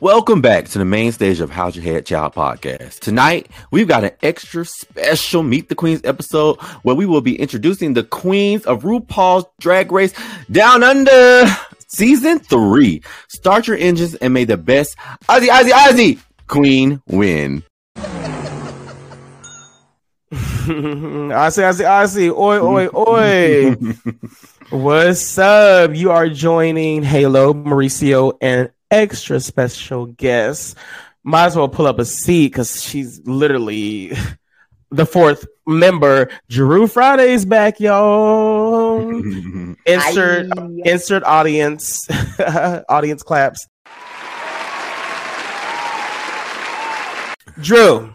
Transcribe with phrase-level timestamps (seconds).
[0.00, 3.00] Welcome back to the main stage of How's Your Head Child podcast.
[3.00, 7.94] Tonight, we've got an extra special Meet the Queens episode where we will be introducing
[7.94, 10.14] the queens of RuPaul's Drag Race
[10.52, 11.46] Down Under
[11.88, 13.02] Season 3.
[13.26, 14.96] Start your engines and may the best
[15.28, 17.64] Ozzy, Ozzy, Ozzy queen win.
[20.30, 22.30] I see, I see, I see.
[22.30, 23.74] Oi, oi, oi.
[24.70, 25.96] What's up?
[25.96, 30.76] You are joining Halo, Mauricio, and extra special guest.
[31.24, 34.12] Might as well pull up a seat because she's literally
[34.90, 36.30] the fourth member.
[36.48, 39.10] Drew Friday's back, y'all.
[39.86, 40.68] insert Aye.
[40.84, 42.08] insert audience
[42.88, 43.66] audience claps.
[47.60, 48.12] Drew,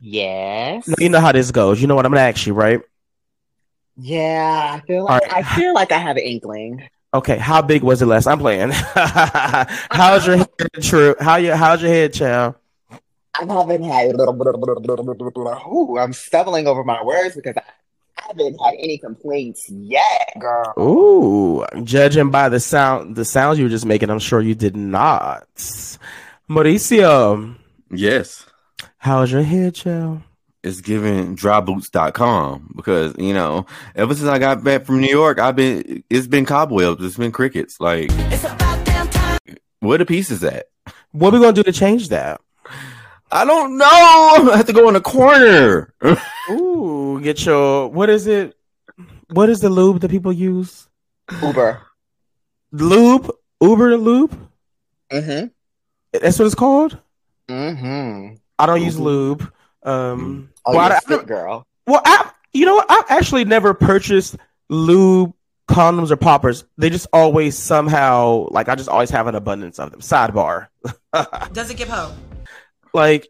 [0.00, 0.88] Yes.
[0.98, 1.80] you know how this goes.
[1.80, 2.80] You know what I'm gonna ask you, right?
[3.96, 5.44] Yeah, I feel like All right.
[5.44, 6.88] I feel like I have an inkling.
[7.14, 8.26] Okay, how big was it last?
[8.26, 8.70] I'm playing.
[8.72, 10.48] how's your head,
[10.82, 11.14] True?
[11.18, 11.54] How you?
[11.54, 12.54] How's your head, child?
[13.34, 14.14] I haven't had.
[14.20, 17.62] Ooh, I'm stumbling over my words because I
[18.26, 20.74] haven't had any complaints yet, girl.
[20.78, 24.76] Ooh, judging by the sound, the sounds you were just making, I'm sure you did
[24.76, 25.46] not.
[26.50, 27.56] Mauricio,
[27.90, 28.44] Yes.
[28.98, 30.20] how's your head, child?
[30.64, 33.64] It's giving dryboots.com because, you know,
[33.94, 37.30] ever since I got back from New York, I've been, it's been cobwebs, it's been
[37.30, 37.80] crickets.
[37.80, 38.10] Like,
[39.80, 40.66] where the pieces at?
[41.12, 42.40] What are we gonna do to change that?
[43.30, 43.86] I don't know.
[44.52, 45.94] I have to go in the corner.
[46.50, 48.56] Ooh, get your what is it?
[49.30, 50.88] What is the lube that people use?
[51.42, 51.82] Uber.
[52.72, 54.48] Lube, Uber lube.
[55.12, 55.48] Mm-hmm.
[56.12, 56.98] That's what it's called.
[57.48, 58.36] Mm-hmm.
[58.58, 59.52] I don't use lube.
[59.82, 61.66] Um, Oh, well, you're I- a I fit don't- girl.
[61.86, 62.86] Well, I, you know what?
[62.90, 64.36] I've actually never purchased
[64.68, 65.32] lube,
[65.68, 66.64] condoms, or poppers.
[66.76, 70.00] They just always somehow, like, I just always have an abundance of them.
[70.00, 70.68] Sidebar.
[71.52, 72.12] Does it give hope?
[72.94, 73.28] like,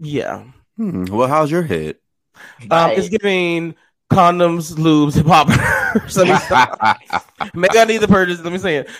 [0.00, 0.44] yeah.
[0.76, 1.96] Hmm, well, how's your head?
[2.62, 2.98] Um, Right.
[2.98, 3.74] it's giving
[4.10, 6.16] condoms, lubes, and poppers.
[6.16, 6.98] Let me stop.
[7.54, 8.40] Maybe I need the purchase.
[8.40, 8.90] Let me say it.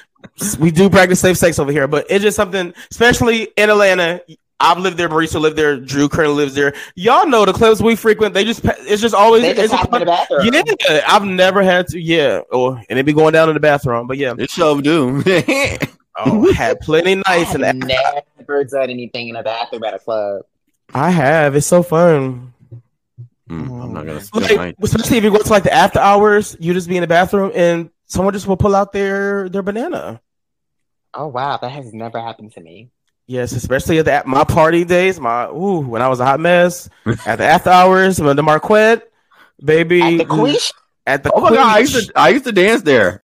[0.59, 4.21] We do practice safe sex over here, but it's just something, especially in Atlanta.
[4.61, 5.09] I've lived there.
[5.09, 5.79] Marisa lived there.
[5.81, 6.75] Drew currently lives there.
[6.95, 8.35] Y'all know the clubs we frequent.
[8.35, 9.43] They just, it's just always.
[9.43, 10.51] They just it's a- have them in the bathroom.
[10.89, 12.01] Yeah, I've never had to.
[12.01, 14.07] Yeah, or and it be going down in the bathroom.
[14.07, 15.23] But yeah, It sure do.
[16.19, 18.15] oh, had plenty nights in I that.
[18.15, 20.43] have never done anything in a bathroom at a club.
[20.93, 21.57] I have.
[21.57, 22.53] It's so fun.
[23.49, 25.99] Hmm, I'm not gonna spend my Like, especially if you go to like the after
[25.99, 29.63] hours, you just be in the bathroom and someone just will pull out their their
[29.63, 30.21] banana.
[31.15, 32.91] Oh wow, that has never happened to me.
[33.31, 36.41] Yes, especially at the, at my party days, my ooh, when I was a hot
[36.41, 36.89] mess
[37.25, 39.09] at the after hours, when the Marquette,
[39.65, 40.57] baby, At the queen,
[41.07, 43.23] at the Oh my god, I used to I used to dance there.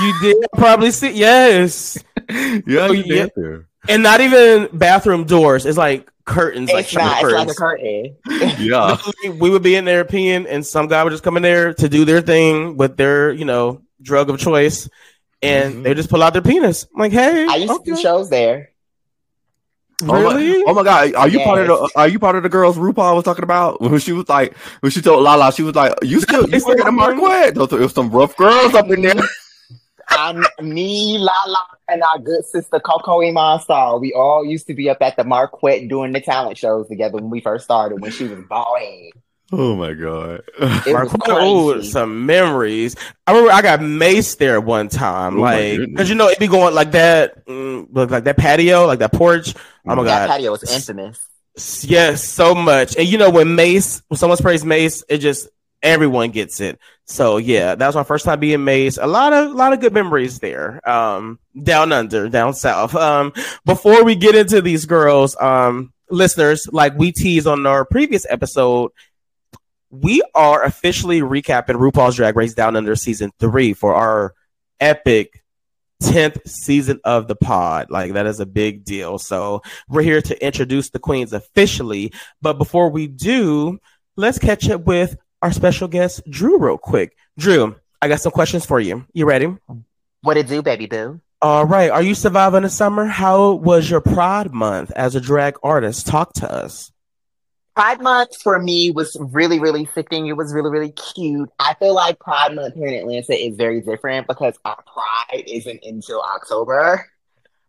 [0.00, 3.20] you did probably see yes, Yeah, I Oh, used to yeah.
[3.20, 3.68] dance there.
[3.88, 5.64] and not even bathroom doors.
[5.64, 7.22] It's like curtains, like it's not.
[7.24, 8.16] It's like a curtain.
[8.58, 8.96] Yeah.
[9.38, 11.88] We would be in there peeing, and some guy would just come in there to
[11.88, 14.88] do their thing with their, you know, drug of choice,
[15.42, 15.82] and Mhm.
[15.84, 16.86] they just pull out their penis.
[16.94, 18.70] I'm like, hey, I used to do shows there.
[20.02, 20.62] really?
[20.62, 22.48] Oh my, oh my god, are you part of the are you part of the
[22.48, 25.74] girls RuPaul was talking about when she was like when she told Lala she was
[25.74, 27.54] like you still you Is working at that- Marquette?
[27.54, 29.14] Those there was some rough girls up in there.
[30.10, 33.98] I'm me, Lala, and our good sister Coco Iman Star.
[33.98, 37.30] We all used to be up at the Marquette doing the talent shows together when
[37.30, 38.00] we first started.
[38.00, 39.10] When she was bald head,
[39.52, 40.42] Oh my god.
[40.60, 42.96] it was Marquette, oh, some memories.
[43.26, 46.46] I remember I got maced there one time, Oh like because you know it'd be
[46.48, 49.54] going like that, mm, like like that patio, like that porch.
[49.86, 51.18] Oh my that god, patio was infamous.
[51.82, 52.96] yes, so much.
[52.96, 55.48] And you know when mace, when someone sprays mace, it just
[55.82, 56.78] everyone gets it.
[57.06, 58.98] So yeah, that was my first time being maced.
[59.02, 60.86] A lot of a lot of good memories there.
[60.88, 62.94] Um, down under, down south.
[62.94, 63.32] Um,
[63.64, 68.92] before we get into these girls, um, listeners, like we teased on our previous episode,
[69.90, 74.34] we are officially recapping RuPaul's Drag Race Down Under season three for our
[74.78, 75.42] epic
[76.02, 77.90] 10th season of the pod.
[77.90, 79.18] Like that is a big deal.
[79.18, 82.12] So we're here to introduce the queens officially.
[82.40, 83.78] But before we do,
[84.16, 87.16] let's catch up with our special guest, Drew, real quick.
[87.38, 89.06] Drew, I got some questions for you.
[89.12, 89.54] You ready?
[90.22, 91.20] What it do, baby boo?
[91.42, 91.90] All right.
[91.90, 93.06] Are you surviving the summer?
[93.06, 96.06] How was your Pride month as a drag artist?
[96.06, 96.92] Talk to us.
[97.74, 100.26] Pride Month for me was really, really sickening.
[100.26, 101.48] It was really, really cute.
[101.58, 105.80] I feel like Pride Month here in Atlanta is very different because our Pride isn't
[105.82, 107.06] until October.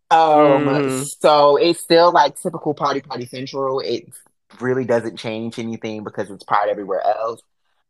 [0.09, 1.05] Um, Mhm.
[1.21, 3.79] so it's still like typical party, party central.
[3.79, 4.09] It
[4.59, 7.41] really doesn't change anything because it's Pride everywhere else.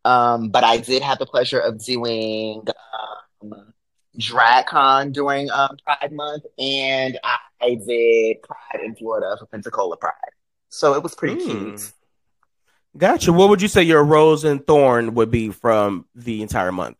[0.04, 2.64] Um, but I did have the pleasure of doing
[3.42, 3.72] um,
[4.18, 7.18] DragCon during um, Pride Month, and
[7.60, 10.12] I did Pride in Florida for Pensacola Pride.
[10.68, 11.44] So it was pretty Mm.
[11.44, 11.92] cute.
[12.96, 13.32] Gotcha.
[13.32, 16.96] What would you say your rose and thorn would be from the entire month?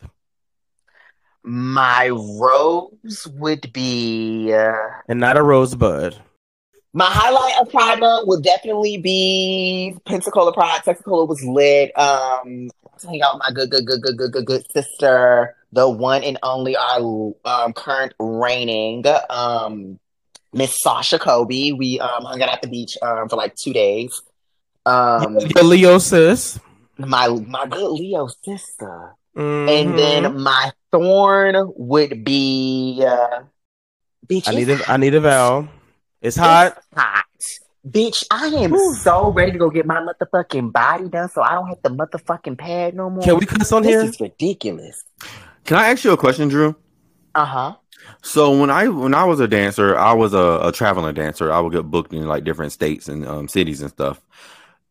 [1.45, 4.73] My rose would be uh,
[5.09, 6.17] And not a rosebud.
[6.95, 10.83] my highlight of Pride Month would definitely be Pensacola Pride.
[10.85, 11.91] Pensacola was lit.
[11.99, 16.23] Um, to hang out my good, good, good, good, good, good, good sister, the one
[16.23, 19.99] and only our um, current reigning um,
[20.53, 21.73] Miss Sasha Kobe.
[21.73, 24.21] We um, hung out at the beach um, for like two days.
[24.85, 26.59] Um, Your Leo sis.
[26.99, 29.15] my my good Leo sister.
[29.37, 29.69] Mhm.
[29.69, 33.43] And then my thorn would be uh
[34.47, 35.69] I need a I need a vowel.
[36.21, 36.77] It's hot.
[36.77, 37.25] It's hot.
[37.89, 38.95] Bitch, I am Whew.
[38.95, 42.57] so ready to go get my motherfucking body done so I don't have the motherfucking
[42.57, 43.25] pad no more.
[43.25, 44.05] Can we cuss on here?
[44.05, 44.27] this here?
[44.27, 45.05] is ridiculous.
[45.65, 46.77] Can I ask you a question, Drew?
[47.35, 47.75] Uh-huh.
[48.23, 51.53] So when I when I was a dancer, I was a, a traveling dancer.
[51.53, 54.21] I would get booked in like different states and um, cities and stuff.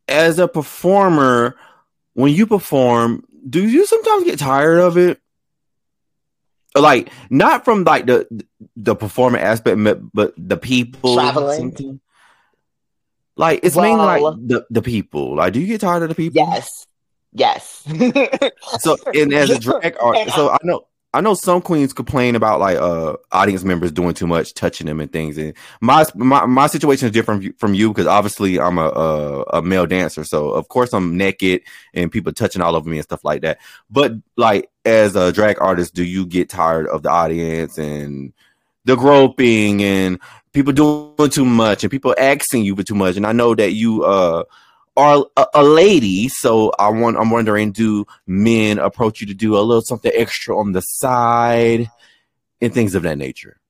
[0.08, 1.56] As a performer,
[2.14, 5.20] when you perform, do you sometimes get tired of it?
[6.76, 8.28] Like not from like the
[8.76, 11.16] the performer aspect, but- but the people.
[11.16, 12.00] Traveling?
[13.36, 15.36] Like it's mainly like the the people.
[15.36, 16.38] Like, do you get tired of the people?
[16.38, 16.86] Yes.
[17.34, 17.84] Yes.
[18.80, 22.60] So and as a drag artist, so I know I know some queens complain about
[22.60, 25.38] like uh audience members doing too much, touching them and things.
[25.38, 29.62] And my my, my situation is different from you because obviously I'm a, a a
[29.62, 31.64] male dancer, so of course I'm naked
[31.94, 33.60] and people touching all over me and stuff like that.
[33.90, 38.34] But like as a drag artist, do you get tired of the audience and
[38.86, 40.20] the groping and
[40.54, 43.18] people doing too much and people asking you for too much?
[43.18, 44.44] And I know that you uh
[44.98, 49.58] are a, a lady, so I want I'm wondering, do men approach you to do
[49.58, 51.90] a little something extra on the side
[52.60, 53.62] and things of that nature?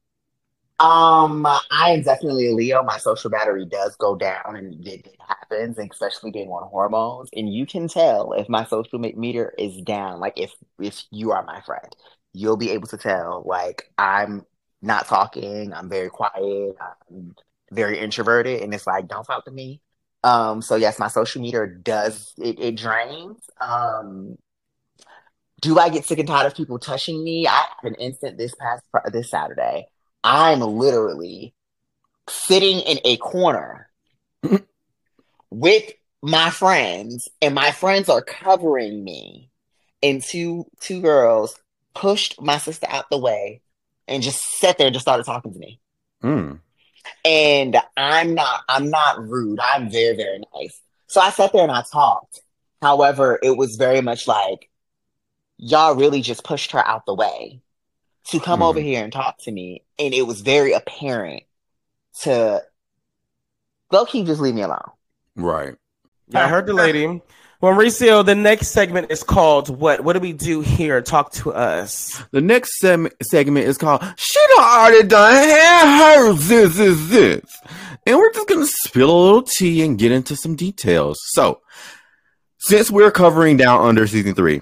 [0.79, 2.81] Um, I am definitely a Leo.
[2.81, 7.29] My social battery does go down, and it, it happens, especially being on hormones.
[7.35, 10.19] And you can tell if my social me- meter is down.
[10.19, 11.95] Like if if you are my friend,
[12.33, 13.43] you'll be able to tell.
[13.45, 14.43] Like I'm
[14.81, 15.73] not talking.
[15.73, 16.75] I'm very quiet.
[17.09, 17.35] I'm
[17.71, 19.81] very introverted, and it's like don't talk to me.
[20.23, 23.39] Um, so yes, my social meter does it, it drains.
[23.59, 24.37] Um,
[25.61, 27.47] do I get sick and tired of people touching me?
[27.47, 29.87] I had an instant this past this Saturday.
[30.23, 31.53] I'm literally
[32.29, 33.89] sitting in a corner
[35.49, 35.91] with
[36.21, 39.49] my friends, and my friends are covering me.
[40.03, 41.59] And two two girls
[41.93, 43.61] pushed my sister out the way
[44.11, 45.79] and just sat there and just started talking to me.
[46.21, 46.53] Hmm.
[47.25, 49.59] And I'm not I'm not rude.
[49.59, 50.79] I'm very, very nice.
[51.07, 52.41] So I sat there and I talked.
[52.81, 54.69] However, it was very much like
[55.57, 57.61] y'all really just pushed her out the way
[58.29, 58.65] to come Mhm.
[58.65, 59.83] over here and talk to me.
[59.99, 61.43] And it was very apparent
[62.21, 62.63] to
[63.91, 64.91] low key just leave me alone.
[65.35, 65.75] Right.
[66.27, 67.21] Yeah, I heard the lady.
[67.61, 70.03] Well, Mauricio, oh, the next segment is called what?
[70.03, 70.99] What do we do here?
[70.99, 72.19] Talk to us.
[72.31, 77.43] The next sem- segment is called "She done already done had her this is this,"
[78.07, 81.19] and we're just gonna spill a little tea and get into some details.
[81.33, 81.61] So,
[82.57, 84.61] since we're covering Down Under season three,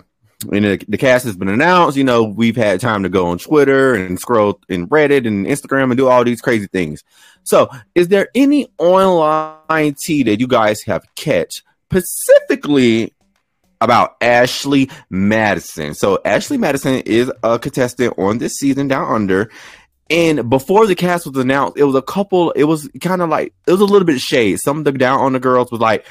[0.52, 3.38] and the, the cast has been announced, you know we've had time to go on
[3.38, 7.02] Twitter and scroll in Reddit and Instagram and do all these crazy things.
[7.44, 13.14] So, is there any online tea that you guys have catch specifically
[13.82, 15.94] about Ashley Madison.
[15.94, 19.50] So Ashley Madison is a contestant on this season down under.
[20.10, 23.54] And before the cast was announced, it was a couple, it was kind of like
[23.68, 24.60] it was a little bit shade.
[24.60, 26.06] Some of the down under girls was like,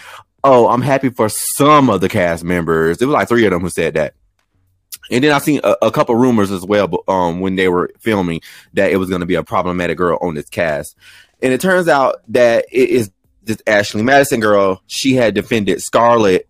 [0.44, 3.02] Oh, I'm happy for some of the cast members.
[3.02, 4.14] It was like three of them who said that.
[5.10, 7.90] And then I seen a, a couple rumors as well, but um when they were
[7.98, 8.40] filming
[8.74, 10.96] that it was gonna be a problematic girl on this cast.
[11.42, 13.10] And it turns out that it is
[13.48, 16.48] this Ashley Madison girl, she had defended Scarlet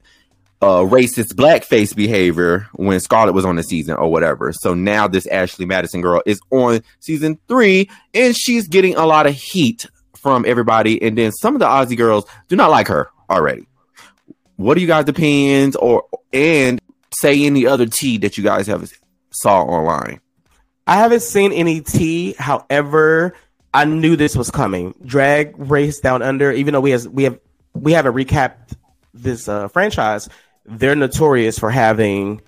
[0.61, 4.53] uh, racist blackface behavior when Scarlet was on the season or whatever.
[4.53, 9.27] So now this Ashley Madison girl is on season three and she's getting a lot
[9.27, 9.87] of heat
[10.17, 11.01] from everybody.
[11.01, 13.67] And then some of the Aussie girls do not like her already.
[14.57, 16.81] What are you guys' opinions or and
[17.13, 18.93] say any other tea that you guys have
[19.31, 20.21] saw online?
[20.89, 22.35] I haven't seen any tea.
[22.37, 23.35] However,
[23.75, 24.95] I knew this was coming.
[25.05, 27.39] Drag Race Down Under, even though we has we have
[27.75, 28.75] we haven't recapped
[29.15, 30.29] this uh, franchise,
[30.65, 32.41] they're notorious for having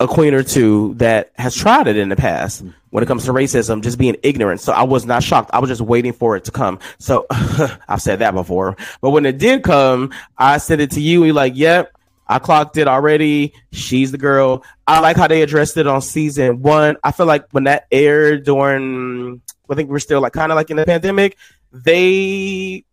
[0.00, 3.32] a queen or two that has tried it in the past when it comes to
[3.32, 4.60] racism, just being ignorant.
[4.60, 5.50] So I was not shocked.
[5.52, 6.78] I was just waiting for it to come.
[6.98, 11.24] So I've said that before, but when it did come, I said it to you.
[11.24, 11.92] You're like, "Yep,
[12.26, 13.52] I clocked it already.
[13.72, 14.64] She's the girl.
[14.86, 16.96] I like how they addressed it on season one.
[17.04, 20.70] I feel like when that aired during, I think we're still like kind of like
[20.70, 21.36] in the pandemic.
[21.72, 22.84] They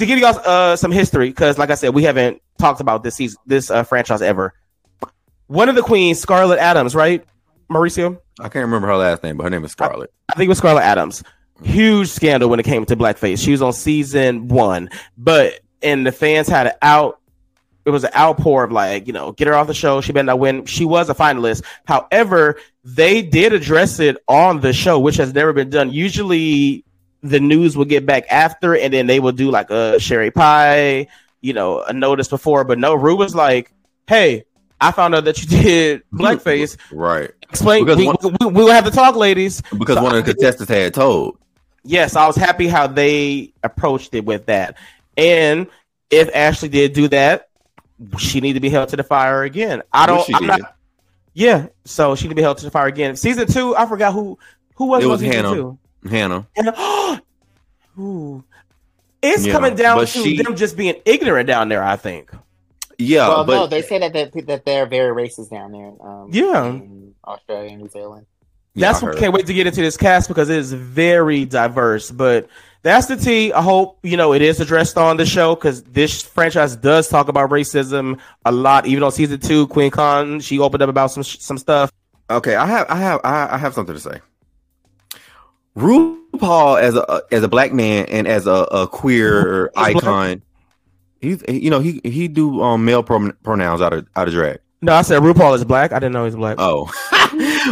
[0.00, 3.02] to give you guys uh, some history because, like I said, we haven't talked about
[3.02, 4.54] this season, this uh, franchise ever.
[5.46, 7.24] One of the queens, Scarlet Adams, right,
[7.70, 8.18] Mauricio?
[8.38, 10.12] I can't remember her last name, but her name is Scarlet.
[10.28, 11.22] I, I think it was Scarlet Adams.
[11.62, 13.42] Huge scandal when it came to blackface.
[13.42, 17.19] She was on season one, but and the fans had it out.
[17.84, 20.00] It was an outpour of like, you know, get her off the show.
[20.00, 20.66] She better not win.
[20.66, 21.64] She was a finalist.
[21.86, 25.90] However, they did address it on the show, which has never been done.
[25.90, 26.84] Usually,
[27.22, 31.06] the news will get back after, and then they will do like a sherry pie,
[31.40, 32.64] you know, a notice before.
[32.64, 33.72] But no, Rue was like,
[34.06, 34.44] "Hey,
[34.80, 36.76] I found out that you did blackface.
[36.90, 37.30] Right.
[37.42, 37.84] Explain.
[37.84, 39.60] We, one, we, we, will have to talk, ladies.
[39.76, 41.38] Because so one of the contestants had told.
[41.82, 44.76] Yes, I was happy how they approached it with that.
[45.16, 45.66] And
[46.10, 47.49] if Ashley did do that,
[48.18, 49.82] she need to be held to the fire again.
[49.92, 50.28] I don't.
[50.34, 50.76] I'm not.
[51.32, 53.16] Yeah, so she need to be held to the fire again.
[53.16, 54.38] Season two, I forgot who
[54.74, 55.04] who was.
[55.04, 55.54] It was Hannah.
[55.54, 55.78] Two?
[56.08, 56.46] Hannah.
[56.56, 57.22] Hannah.
[57.98, 58.44] Ooh.
[59.22, 61.82] It's yeah, coming down to she, them just being ignorant down there.
[61.82, 62.30] I think.
[62.98, 65.92] Yeah, well, but no, they say that that, that they're very racist down there.
[66.00, 68.26] Um, yeah, in Australia and New Zealand.
[68.74, 72.10] That's what can't wait to get into this cast because it is very diverse.
[72.10, 72.48] But
[72.82, 73.52] that's the T.
[73.52, 77.28] I hope you know it is addressed on the show because this franchise does talk
[77.28, 78.86] about racism a lot.
[78.86, 81.92] Even on season two, Kween Kong she opened up about some some stuff.
[82.30, 84.20] Okay, I have I have I have something to say.
[85.76, 90.42] RuPaul as a as a black man and as a, a queer icon,
[91.20, 94.60] he's you know he he do um male pronouns out of out of drag.
[94.82, 95.92] No, I said RuPaul is black.
[95.92, 96.56] I didn't know he's black.
[96.58, 96.90] Oh,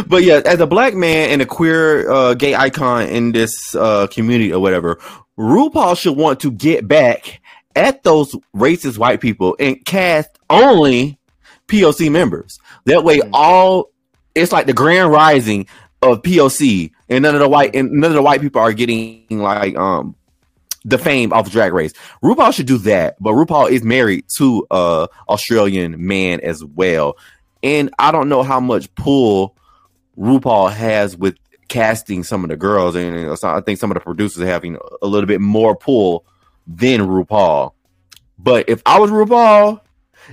[0.07, 4.05] but yeah, as a black man and a queer uh, gay icon in this uh,
[4.07, 4.97] community or whatever,
[5.37, 7.41] RuPaul should want to get back
[7.75, 11.17] at those racist white people and cast only
[11.67, 12.59] POC members.
[12.85, 13.29] That way, mm.
[13.33, 13.89] all
[14.35, 15.67] it's like the grand rising
[16.01, 19.25] of POC, and none of the white and none of the white people are getting
[19.29, 20.15] like um
[20.85, 21.93] the fame of Drag Race.
[22.23, 27.17] RuPaul should do that, but RuPaul is married to a Australian man as well,
[27.63, 29.55] and I don't know how much pull
[30.17, 31.35] RuPaul has with
[31.67, 35.27] casting some of the girls, and I think some of the producers having a little
[35.27, 36.25] bit more pull
[36.67, 37.73] than RuPaul.
[38.37, 39.81] But if I was RuPaul,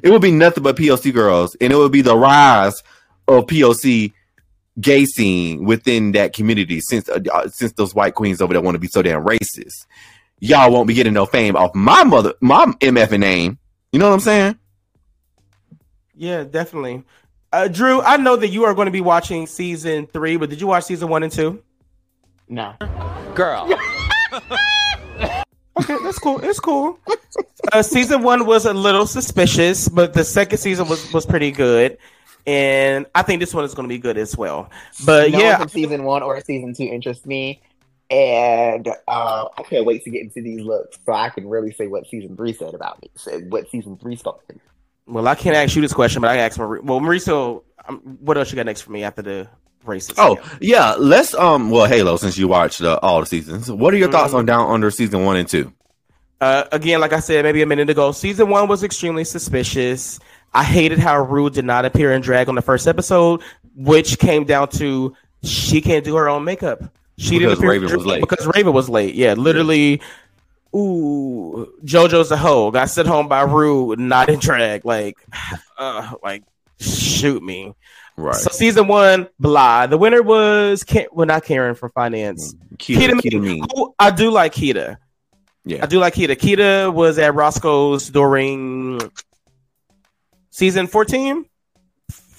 [0.02, 2.82] it would be nothing but POC girls, and it would be the rise
[3.28, 4.12] of POC
[4.80, 8.78] gay scene within that community since uh since those white queens over there want to
[8.78, 9.86] be so damn racist.
[10.40, 13.58] Y'all won't be getting no fame off my mother, my MF name.
[13.92, 14.58] You know what I'm saying?
[16.14, 17.02] Yeah, definitely.
[17.52, 20.60] Uh, Drew, I know that you are going to be watching season three, but did
[20.60, 21.62] you watch season one and two?
[22.48, 22.74] No,
[23.34, 23.68] girl.
[24.32, 26.40] okay, that's cool.
[26.42, 26.98] It's cool.
[27.72, 31.98] Uh, season one was a little suspicious, but the second season was was pretty good
[32.46, 34.70] and I think this one is going to be good as well.
[35.04, 37.60] But no yeah, season one or season two interests me,
[38.10, 41.86] and uh, I can't wait to get into these looks so I can really say
[41.86, 43.10] what season three said about me.
[43.16, 44.60] Said what season three spoke to me.
[45.06, 46.80] Well, I can't ask you this question, but I ask Marie.
[46.82, 49.48] Well, Mauricio, um, what else you got next for me after the
[49.84, 50.16] races?
[50.18, 51.70] Oh yeah, let's um.
[51.70, 54.16] Well, Halo, since you watched uh, all the seasons, what are your mm-hmm.
[54.16, 55.72] thoughts on Down Under season one and two?
[56.40, 60.18] Uh, again, like I said maybe a minute ago, season one was extremely suspicious.
[60.52, 63.42] I hated how Rue did not appear in drag on the first episode,
[63.74, 66.82] which came down to she can't do her own makeup.
[67.18, 68.20] She because didn't appear Raven was late.
[68.20, 69.14] because Raven was late.
[69.14, 70.02] Yeah, literally.
[70.74, 72.72] Ooh, JoJo Zaho.
[72.72, 74.84] Got sent home by Rue, not in drag.
[74.84, 75.16] Like,
[75.78, 76.42] uh, like
[76.78, 77.74] shoot me.
[78.18, 78.34] Right.
[78.34, 79.86] So season one, blah.
[79.86, 82.54] The winner was well, not Karen from finance.
[82.76, 83.64] Kita, Kita, Kita Mean.
[83.98, 84.96] I do like Kita.
[85.64, 86.36] Yeah, I do like Kita.
[86.36, 89.00] Kita was at Roscoe's during
[90.50, 91.44] season 14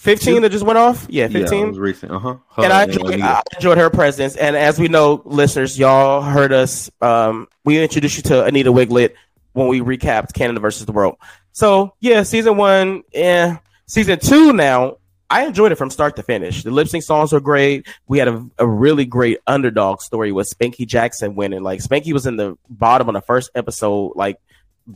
[0.08, 1.06] 15 that just went off?
[1.10, 2.12] Yeah 15 yeah, was recent.
[2.12, 2.38] Uh-huh.
[2.56, 4.36] Her and I enjoyed, I enjoyed, her presence.
[4.36, 9.14] And as we know listeners y'all heard us um we introduced you to Anita Wigl'it
[9.54, 11.18] when we recapped canada versus the world.
[11.52, 14.98] So yeah season one yeah season two now
[15.30, 16.64] I enjoyed it from start to finish.
[16.64, 17.86] The lip sync songs were great.
[18.08, 21.64] We had a, a really great underdog story with Spanky Jackson winning.
[21.64, 24.40] Like Spanky was in the bottom on the first episode, like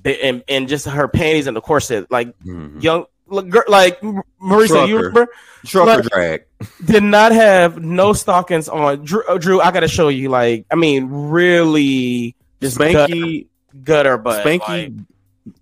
[0.05, 2.79] and, and just her panties and the corset, like mm-hmm.
[2.79, 4.85] young like Marisa, Trucker.
[4.87, 5.27] you remember?
[5.65, 6.45] Trucker like, drag
[6.83, 9.03] did not have no stockings on.
[9.03, 10.29] Drew, uh, Drew I got to show you.
[10.29, 13.47] Like, I mean, really, Spanky
[13.83, 14.91] gutter, but Spanky, like,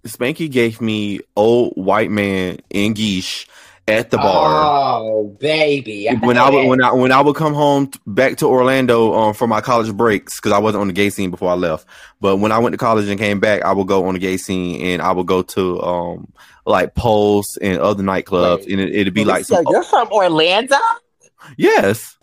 [0.03, 3.47] Spanky gave me old white man in geesh
[3.89, 4.63] at the bar.
[4.65, 6.07] Oh, baby!
[6.21, 9.33] when I would when I when I would come home t- back to Orlando um,
[9.33, 11.85] for my college breaks because I wasn't on the gay scene before I left.
[12.21, 14.37] But when I went to college and came back, I would go on the gay
[14.37, 16.33] scene and I would go to um
[16.65, 18.71] like Pulse and other nightclubs, Wait.
[18.71, 20.77] and it, it'd be like so some, you're from Orlando?
[21.57, 22.17] yes.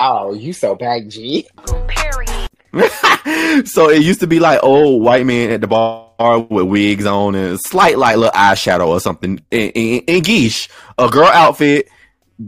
[0.00, 1.46] Oh, you so bad, G.
[3.64, 7.34] so it used to be like old white men at the bar with wigs on
[7.34, 10.68] and slight light little eyeshadow or something in, in, in geesh,
[10.98, 11.88] a girl outfit,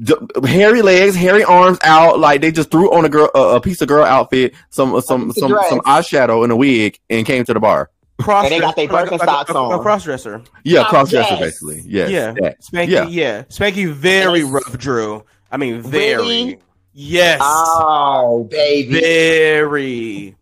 [0.03, 0.15] d-
[0.47, 3.81] hairy legs, hairy arms out, like they just threw on a girl a, a piece
[3.81, 5.69] of girl outfit, some some some dress.
[5.69, 7.91] some eyeshadow and a wig, and came to the bar.
[8.19, 9.83] Cross And they got their Birkenstocks a, on.
[9.83, 10.41] cross dresser.
[10.65, 11.41] Yeah, Oh, cross dresser yes.
[11.41, 11.83] basically.
[11.85, 12.63] Yes, yeah, that.
[12.63, 12.89] Spanky.
[12.89, 13.07] Yeah.
[13.09, 13.43] Yeah.
[13.43, 13.93] Spanky.
[13.93, 14.51] Very Yes.
[14.51, 15.23] rough, Drew.
[15.53, 16.17] I mean, very.
[16.17, 16.59] Really?
[16.95, 17.41] Yes.
[17.45, 18.99] Oh, baby.
[19.01, 20.37] very.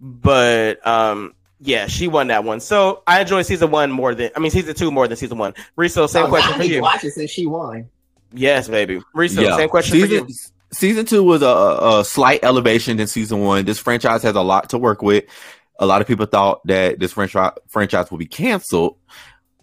[0.00, 2.60] But um, yeah, she won that one.
[2.60, 5.54] So I enjoy season one more than I mean season two more than season one.
[5.76, 6.82] Riso, same Oh, question I for you.
[6.82, 7.88] Watch it since she won.
[8.32, 9.00] Yes, baby.
[9.14, 9.56] Riso, Yeah.
[9.56, 10.36] same question season, for you.
[10.72, 11.46] Season two was a,
[12.00, 13.64] a slight elevation than season one.
[13.64, 15.24] This franchise has a lot to work with.
[15.80, 18.96] A lot of people thought that this franchise franchise would be canceled,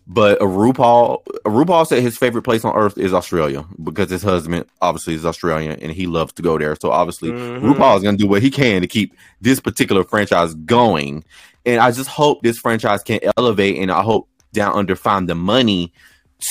[0.05, 4.65] but a RuPaul RuPaul said his favorite place on earth is Australia because his husband
[4.81, 6.75] obviously is Australian and he loves to go there.
[6.81, 7.61] So obviously Mhm.
[7.61, 11.23] RuPaul is going to do what he can to keep this particular franchise going.
[11.67, 15.35] And I just hope this franchise can elevate, and I hope Down Under find the
[15.35, 15.93] money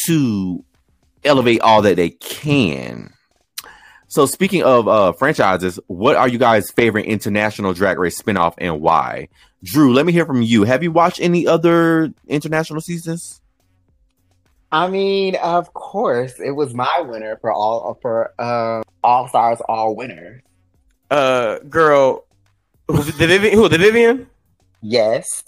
[0.05, 0.63] to
[1.25, 3.13] elevate all that they can.
[4.09, 8.81] So speaking of uh franchises, what are you guys' favorite international drag race spinoff and
[8.81, 9.29] why?
[9.65, 10.65] Drew, let me hear from you.
[10.65, 13.41] Have you watched any other international seasons?
[14.71, 19.97] I mean, of course, it was my winner for all for uh, All Stars, All
[19.97, 20.43] Winners.
[21.11, 22.27] Uh, girl,
[22.89, 23.55] who's the Vivienne?
[23.55, 24.27] Who the Vivienne?
[24.83, 25.43] Yes,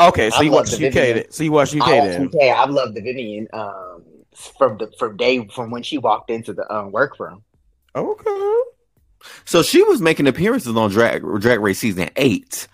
[0.00, 0.80] Okay, so I you love watched UK.
[0.80, 1.24] Vivienne.
[1.30, 2.26] So you watched UK I love then.
[2.26, 2.56] UK.
[2.58, 4.02] I've loved the Vivienne um,
[4.34, 7.42] from the from day from when she walked into the um, workroom.
[7.94, 8.54] Okay.
[9.44, 12.66] So she was making appearances on Drag Drag Race season eight,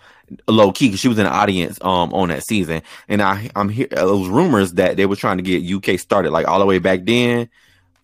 [0.47, 2.81] low key, she was in the audience um on that season.
[3.09, 6.31] And I I'm here uh, those rumors that they were trying to get UK started
[6.31, 7.49] like all the way back then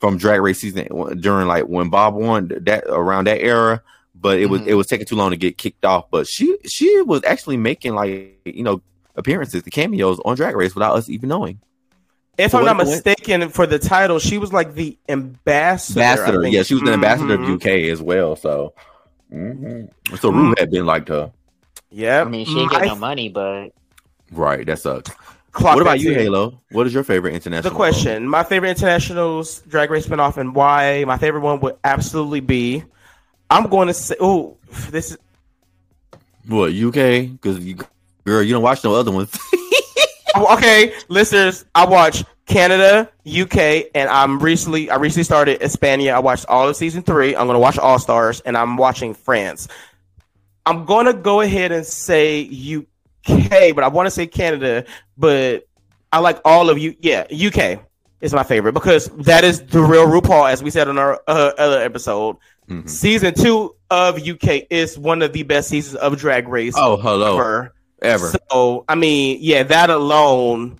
[0.01, 0.87] from Drag Race season
[1.21, 3.81] during like when Bob won that around that era.
[4.23, 4.67] But it was Mhm.
[4.67, 6.05] it was taking too long to get kicked off.
[6.09, 8.81] But she she was actually making like you know
[9.17, 11.59] appearances, the cameos on Drag Race without us even knowing.
[12.37, 15.99] If So I'm not mistaken, for the title, she was like the ambassador.
[16.01, 16.47] Ambassador.
[16.47, 17.43] Yeah, she was an ambassador Mhm.
[17.43, 18.35] of UK as well.
[18.35, 18.73] So,
[19.31, 19.89] mhm.
[20.19, 21.29] so Rue had been like the
[21.91, 22.21] Yeah.
[22.21, 23.69] I mean, she ain't getting no money, but
[24.31, 24.65] right.
[24.65, 25.11] That sucks.
[25.51, 26.19] clock what about you, too.
[26.21, 26.59] Halo?
[26.71, 27.69] What is your favorite international?
[27.69, 31.03] The question: My favorite internationals drag race spinoff and why?
[31.05, 32.83] My favorite one would absolutely be.
[33.53, 34.57] I'm going to say, oh,
[34.89, 35.17] this is
[36.47, 37.31] What UK?
[37.31, 37.77] Because you,
[38.25, 39.37] girl, you don't watch no other ones.
[40.35, 41.63] Oh, okay, listeners.
[41.75, 46.15] I watch Canada, UK, and I'm recently I recently started Hispania.
[46.15, 47.35] I watched all of season three.
[47.35, 49.67] I'm gonna watch All Stars, and I'm watching France.
[50.65, 54.85] I'm gonna go ahead and say UK, but I want to say Canada,
[55.19, 55.67] but
[56.11, 56.95] I like all of you.
[56.99, 57.85] Yeah, UK
[58.21, 61.51] is my favorite because that is the real RuPaul, as we said on our uh,
[61.59, 62.37] other episode.
[62.69, 62.89] Mhm.
[62.89, 67.33] Season two of UK is one of the best seasons of Drag Race Oh, hello,
[67.37, 67.73] ever.
[68.01, 68.31] ever.
[68.51, 70.79] So I mean, yeah, that alone,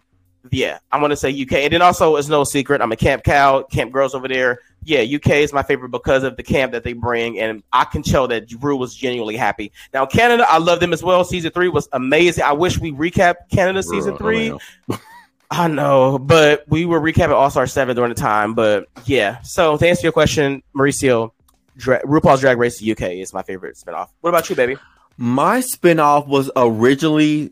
[0.51, 1.63] yeah, I'm gonna say UK.
[1.65, 4.59] And then also, it's no secret, I'm a camp cow, camp girls over there.
[4.85, 8.03] Yeah, UK is my favorite because of the camp that they bring, and I can
[8.03, 9.71] tell that Drew was genuinely happy.
[9.93, 11.23] Now, Canada, I love them as well.
[11.23, 12.43] Season three was amazing.
[12.43, 14.51] I wish we recap Canada season three.
[14.51, 14.99] oh.
[15.51, 18.55] I know, but we were recapping All Star Seven during the time.
[18.55, 21.29] But yeah, so to answer your question, Mauricio,
[21.77, 24.09] Dra- RuPaul's Drag Race UK is my favorite spinoff.
[24.21, 24.77] What about you, baby?
[25.17, 27.51] My spinoff was originally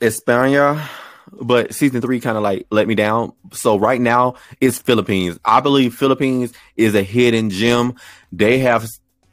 [0.00, 0.88] España,
[1.30, 3.32] but season three kind of like let me down.
[3.52, 5.38] So right now it's Philippines.
[5.44, 7.94] I believe Philippines is a hidden gem.
[8.32, 8.86] They have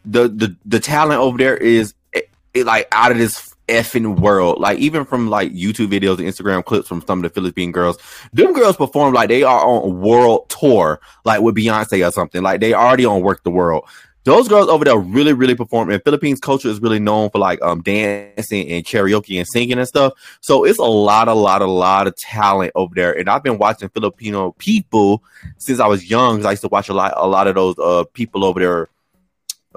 [0.05, 4.59] the the the talent over there is it, it like out of this effing world.
[4.59, 7.97] Like even from like YouTube videos and Instagram clips from some of the Philippine girls,
[8.33, 12.41] them girls perform like they are on world tour, like with Beyonce or something.
[12.41, 13.85] Like they already on Work the World
[14.25, 15.89] those girls over there really, really perform.
[15.89, 19.87] And Philippines culture is really known for like um dancing and karaoke and singing and
[19.87, 20.13] stuff.
[20.41, 23.17] So it's a lot, a lot, a lot of talent over there.
[23.17, 25.23] And I've been watching Filipino people
[25.57, 26.45] since I was young.
[26.45, 28.89] I used to watch a lot, a lot of those uh people over there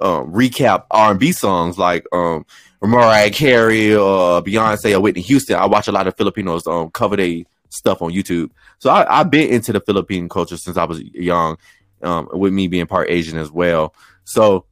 [0.01, 2.45] um, recap R and B songs like um
[2.83, 5.57] Mariah Carey or Beyonce or Whitney Houston.
[5.57, 8.51] I watch a lot of Filipinos um cover their stuff on YouTube.
[8.79, 11.57] So I, I've been into the Philippine culture since I was young.
[12.03, 13.95] Um, with me being part Asian as well.
[14.25, 14.67] So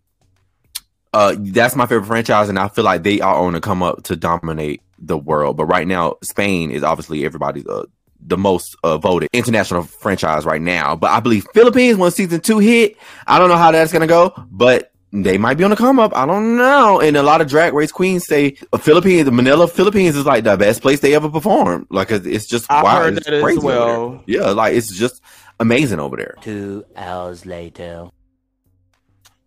[1.12, 4.03] uh that's my favorite franchise, and I feel like they are on to come up
[4.05, 5.57] to dominate the world.
[5.57, 7.85] But right now, Spain is obviously everybody's uh
[8.27, 10.94] the most uh, voted international franchise right now.
[10.96, 12.96] But I believe Philippines when season two hit.
[13.27, 16.16] I don't know how that's gonna go, but they might be on the come up.
[16.16, 17.01] I don't know.
[17.01, 20.57] And a lot of drag race queens say uh, Philippines, Manila, Philippines is like the
[20.57, 21.87] best place they ever performed.
[21.90, 24.23] Like it's just I've wow, heard it's that as crazy over well.
[24.27, 25.20] Yeah, like it's just
[25.59, 26.37] amazing over there.
[26.40, 28.09] Two hours later.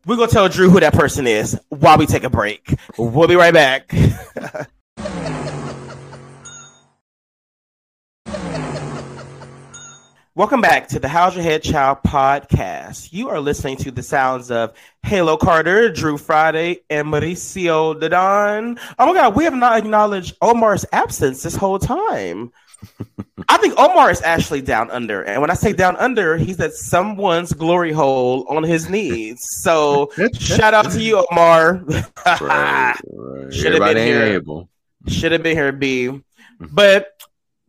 [0.05, 2.75] We're gonna tell Drew who that person is while we take a break.
[2.97, 3.93] We'll be right back.
[10.35, 13.13] Welcome back to the How's Your Head Child podcast.
[13.13, 18.79] You are listening to the sounds of Halo Carter, Drew Friday, and Mauricio Dadon.
[18.97, 22.51] Oh my God, we have not acknowledged Omar's absence this whole time.
[23.47, 25.21] I think Omar is actually down under.
[25.21, 29.39] And when I say down under, he's at someone's glory hole on his knees.
[29.61, 31.75] So shout out to you, Omar.
[31.75, 32.05] Right,
[32.41, 33.53] right.
[33.53, 34.41] Should have been here.
[35.07, 36.23] Should have been here, B.
[36.59, 37.12] But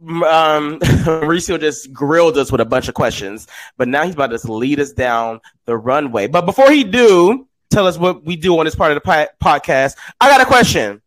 [0.09, 3.47] um Mauricio just grilled us with a bunch of questions.
[3.77, 6.27] But now he's about to lead us down the runway.
[6.27, 9.27] But before he do, tell us what we do on this part of the po-
[9.43, 9.97] podcast.
[10.21, 11.01] I got a question.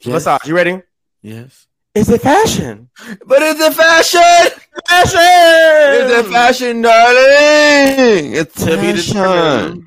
[0.00, 0.12] Yes.
[0.12, 0.80] Massage, you ready?
[1.22, 1.66] yes.
[1.94, 2.90] Is it fashion?
[3.26, 4.60] But is it fashion?
[4.88, 6.04] Fashion!
[6.04, 8.34] Is it fashion, darling?
[8.34, 8.94] It's To be fashion.
[8.94, 9.84] determined.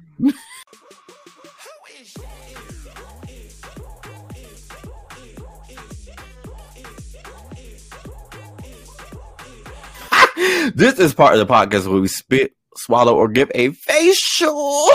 [10.75, 14.87] This is part of the podcast where we spit, swallow, or give a facial.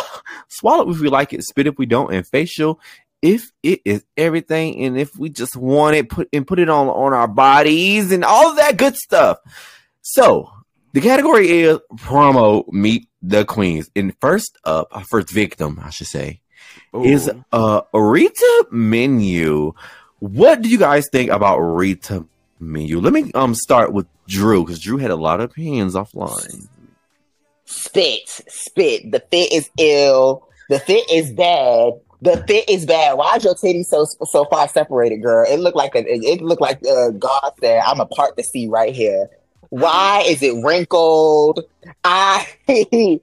[0.49, 2.81] Swallow if we like it, spit if we don't, and facial
[3.23, 6.89] if it is everything, and if we just want it, put and put it on
[6.89, 9.39] on our bodies and all that good stuff.
[10.03, 10.51] So
[10.93, 13.91] the category is promo meet the queens.
[13.97, 16.41] And first up, our first victim, I should say,
[16.95, 17.45] is Ooh.
[17.53, 19.73] uh Rita Menu.
[20.19, 22.25] What do you guys think about Rita
[22.61, 23.01] Menu?
[23.01, 26.69] Let me um start with Drew because Drew had a lot of opinions offline.
[27.65, 29.11] Spit, spit.
[29.11, 30.49] The fit is ill.
[30.69, 31.95] The fit is bad.
[32.23, 33.15] The fit is bad.
[33.15, 35.47] Why is your titties so so far separated, girl?
[35.49, 38.69] It looked like a, it looked like uh, God said, "I'm a part to see
[38.69, 39.29] right here."
[39.71, 41.65] Why is it wrinkled?
[42.05, 42.47] I.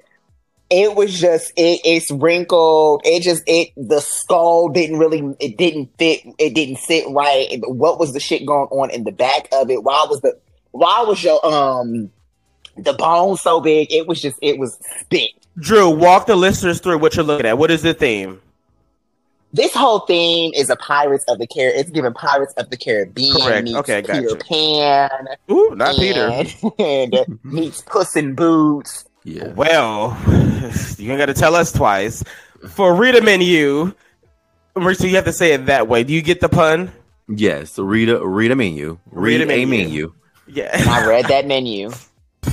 [0.75, 3.03] It was just it, it's wrinkled.
[3.05, 6.21] It just it the skull didn't really it didn't fit.
[6.39, 7.59] It didn't sit right.
[7.67, 9.83] What was the shit going on in the back of it?
[9.83, 10.35] Why was the
[10.71, 12.09] why was your um
[12.75, 13.91] the bone so big?
[13.91, 15.29] It was just it was spit.
[15.59, 17.59] Drew, walk the listeners through what you're looking at.
[17.59, 18.41] What is the theme?
[19.55, 21.79] This whole theme is a Pirates of the Caribbean.
[21.79, 23.63] It's giving Pirates of the Caribbean Correct.
[23.63, 24.45] meets Okay, Peter gotcha.
[24.49, 26.21] Pan Ooh, not Peter.
[26.21, 29.05] and, and meets Puss in Boots.
[29.23, 29.47] Yeah.
[29.53, 30.17] Well,
[30.97, 32.23] you ain't got to tell us twice.
[32.69, 33.93] For Rita Menu,
[34.75, 36.03] Mauricio, you have to say it that way.
[36.03, 36.91] Do you get the pun?
[37.27, 37.77] Yes.
[37.79, 38.99] Rita Rita Menu.
[39.11, 39.67] Read Rita a Menu.
[39.67, 40.13] menu.
[40.47, 40.69] Yeah.
[40.89, 41.91] I read that menu.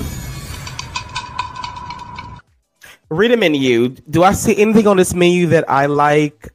[3.10, 3.88] Rita Menu.
[3.88, 6.48] Do I see anything on this menu that I like?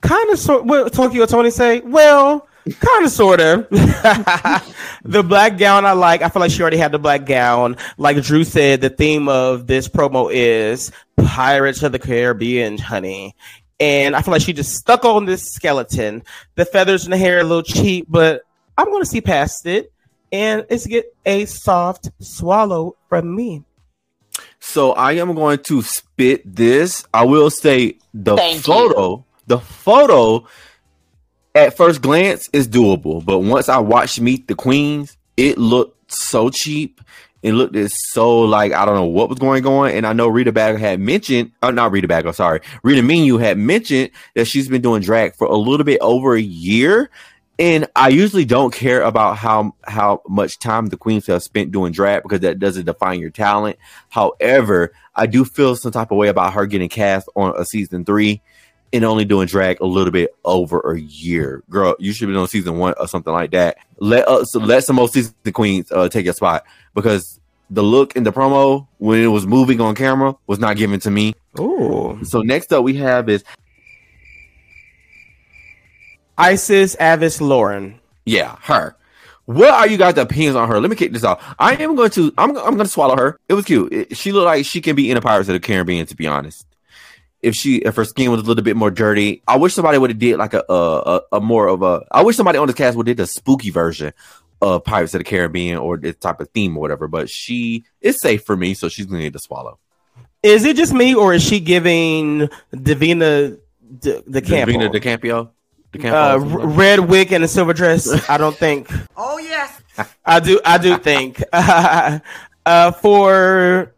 [0.00, 0.64] Kind of sort.
[0.64, 1.80] What Tokyo Tony say?
[1.80, 3.68] Well, kind of sort of.
[3.70, 6.22] the black gown I like.
[6.22, 7.76] I feel like she already had the black gown.
[7.98, 13.34] Like Drew said, the theme of this promo is Pirates of the Caribbean, honey.
[13.78, 16.22] And I feel like she just stuck on this skeleton.
[16.54, 18.42] The feathers in the hair are a little cheap, but
[18.76, 19.92] I'm going to see past it.
[20.32, 23.64] And it's get a soft swallow from me.
[24.60, 27.04] So I am going to spit this.
[27.12, 30.46] I will say the Thank photo, the photo
[31.54, 36.50] at first glance it's doable, but once I watched Meet the Queens, it looked so
[36.50, 37.00] cheap.
[37.42, 39.90] It looked so like I don't know what was going on.
[39.90, 43.56] And I know Rita Bagger had mentioned, uh, not Rita Bagger, sorry, Rita Menu had
[43.56, 47.10] mentioned that she's been doing drag for a little bit over a year.
[47.58, 51.92] And I usually don't care about how how much time the queens have spent doing
[51.92, 53.76] drag because that doesn't define your talent.
[54.08, 58.04] However, I do feel some type of way about her getting cast on a season
[58.04, 58.40] three
[58.92, 61.62] and only doing drag a little bit over a year.
[61.70, 63.76] Girl, you should be on season one or something like that.
[63.98, 67.38] Let us let some more season queens uh, take your spot because
[67.70, 71.10] the look in the promo when it was moving on camera was not given to
[71.10, 71.34] me.
[71.58, 73.44] Oh, So next up we have is
[76.38, 78.00] Isis Avis Loren.
[78.24, 78.96] Yeah, her.
[79.46, 80.80] What are you guys' opinions on her?
[80.80, 81.54] Let me kick this off.
[81.58, 82.32] I am going to.
[82.38, 82.50] I'm.
[82.56, 83.38] I'm going to swallow her.
[83.48, 83.92] It was cute.
[83.92, 86.06] It- she looked like she can be in a Pirates of the Caribbean.
[86.06, 86.66] To be honest,
[87.42, 90.10] if she if her skin was a little bit more dirty, I wish somebody would
[90.10, 92.04] have did like a, a a a more of a.
[92.10, 94.12] I wish somebody on this cast would have did a spooky version
[94.62, 97.08] of Pirates of the Caribbean or this type of theme or whatever.
[97.08, 99.78] But she is safe for me, so she's going to need to swallow.
[100.42, 103.58] Is it just me, or is she giving Davina
[104.00, 104.70] the, the camp?
[104.70, 105.50] Davina De Campo.
[106.02, 108.08] uh, r- red wig and a silver dress.
[108.28, 108.90] I don't think.
[109.22, 109.82] Oh yes.
[110.24, 110.60] I do.
[110.64, 113.92] I do think uh, for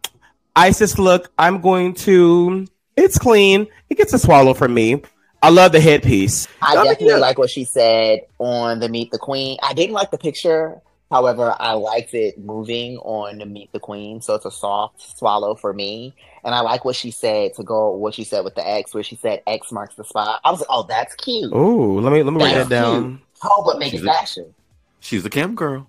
[0.55, 2.67] Isis look, I'm going to.
[2.95, 3.67] It's clean.
[3.89, 5.01] It gets a swallow for me.
[5.41, 6.47] I love the headpiece.
[6.61, 9.57] I I definitely like what she said on the Meet the Queen.
[9.61, 10.79] I didn't like the picture.
[11.11, 15.53] However, I liked it moving on the Meet the Queen, so it's a soft swallow
[15.53, 16.15] for me.
[16.43, 19.03] And I like what she said to go what she said with the X, where
[19.03, 20.39] she said X marks the spot.
[20.43, 21.51] I was like, oh, that's cute.
[21.53, 23.21] Oh, let me let me write that down.
[23.43, 24.53] Oh, but make She's it a- fashion.
[25.01, 25.87] She's a cam girl.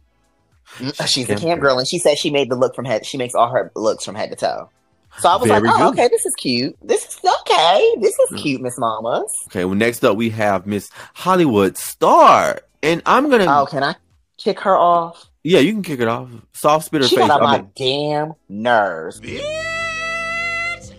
[0.79, 3.07] Mm, She's a Cam cam girl, and she said she made the look from head.
[3.07, 4.69] She makes all her looks from head to toe.
[5.21, 5.99] So I was Very like, oh, good.
[6.01, 6.77] okay, this is cute.
[6.83, 7.95] This is okay.
[8.01, 9.33] This is cute, Miss Mamas.
[9.47, 12.61] Okay, well, next up we have Miss Hollywood Starr.
[12.83, 13.95] And I'm gonna Oh, can I
[14.39, 15.31] kick her off?
[15.43, 16.29] Yeah, you can kick it off.
[16.53, 17.29] Soft spitter She face.
[17.29, 19.21] got on I my mean, damn nerves.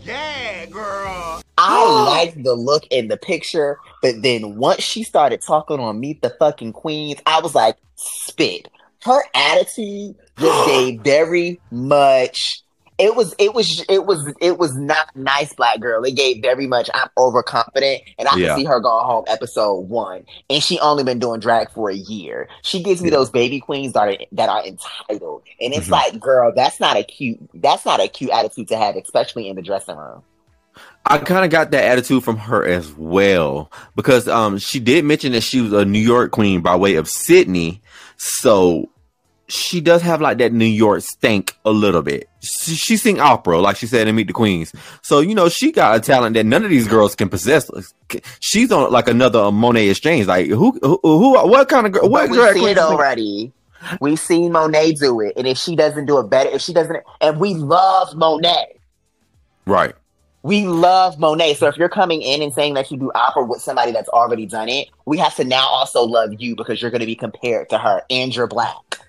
[0.03, 1.41] Yeah, girl.
[1.57, 6.21] I liked the look in the picture, but then once she started talking on Meet
[6.21, 8.67] the Fucking Queens, I was like, spit.
[9.03, 12.61] Her attitude just gave very much.
[12.97, 16.03] It was, it was, it was, it was not nice, black girl.
[16.05, 16.89] It gave very much.
[16.93, 18.47] I'm overconfident, and I Yeah.
[18.47, 21.95] can see her going home episode one, and she only been doing drag for a
[21.95, 22.47] year.
[22.63, 23.17] She gives me Yeah.
[23.17, 25.91] those baby queens that are that are entitled, and it's Mhm.
[25.91, 29.57] like, girl, that's not a cute, that's not a cute attitude to have, especially in
[29.57, 30.21] the dressing room.
[31.05, 35.33] I kind of got that attitude from her as well because um she did mention
[35.33, 37.81] that she was a New York queen by way of Sydney,
[38.17, 38.89] so
[39.47, 42.27] she does have like that New York stank a little bit.
[42.41, 45.71] She, she sing opera like she said in Meet the Queens, so you know she
[45.71, 47.69] got a talent that none of these girls can possess.
[48.39, 50.27] She's on like another Monét X Change.
[50.27, 52.09] Like who who, who what kind of girl?
[52.09, 53.51] What we've seen it already.
[54.01, 57.03] We've seen Monet do it, and if she doesn't do it better, if she doesn't,
[57.21, 58.79] and we love Monet,
[59.67, 59.93] Right.
[60.41, 61.55] we love Monet.
[61.55, 64.47] So if you're coming in and saying that you do opera with somebody that's already
[64.47, 67.69] done it, we have to now also love you because you're going to be compared
[67.69, 68.99] to her, and you're black.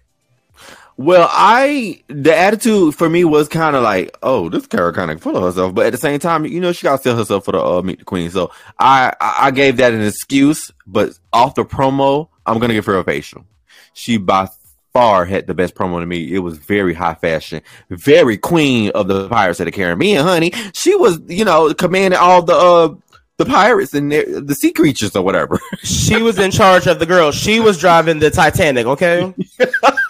[0.99, 5.21] Well, I the attitude for me was kind of like, oh, this girl kind of
[5.21, 7.45] full of herself, but at the same time, you know, she got to sell herself
[7.45, 8.31] for the uh, meet the queen.
[8.31, 12.99] So I I gave that an excuse, but off the promo, I'm gonna give her
[12.99, 13.45] a facial.
[13.93, 14.49] She by
[14.95, 16.33] far had the best promo to me.
[16.33, 20.53] It was very high fashion, very queen of the Pirates of the Caribbean, honey.
[20.73, 22.95] She was, you know, commanding all the uh
[23.39, 25.61] the pirates and their, the sea creatures or whatever.
[25.83, 27.33] She was in charge of the girl.
[27.33, 28.87] She was driving the Titanic.
[28.87, 29.35] Okay.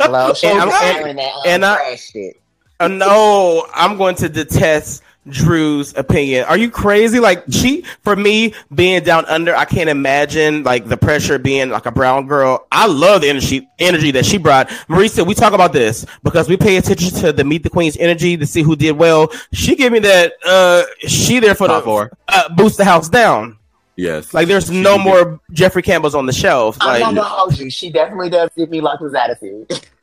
[0.00, 2.40] Hello, she And was I'm- wearing that and I- shit.
[2.78, 6.44] Uh, no, I'm going to detest Drew's opinion.
[6.44, 7.18] Are you crazy?
[7.20, 11.86] Like she, for me, being down under, I can't imagine like the pressure being like
[11.86, 12.66] a brown girl.
[12.70, 14.68] I love the energy, energy that she brought.
[14.88, 18.36] Marisa, we talk about this because we pay attention to the Meet the Queen's energy
[18.36, 19.32] to see who did well.
[19.52, 20.32] She gave me that.
[20.44, 22.10] Uh, she there for Top the four.
[22.28, 23.58] uh, boost the house down.
[23.98, 25.04] Yes, Like there's She no did.
[25.04, 26.76] more Jeffrey Campbell's on the shelf.
[26.82, 27.70] I'm not gonna hold you.
[27.70, 29.70] She definitely does give me like his attitude.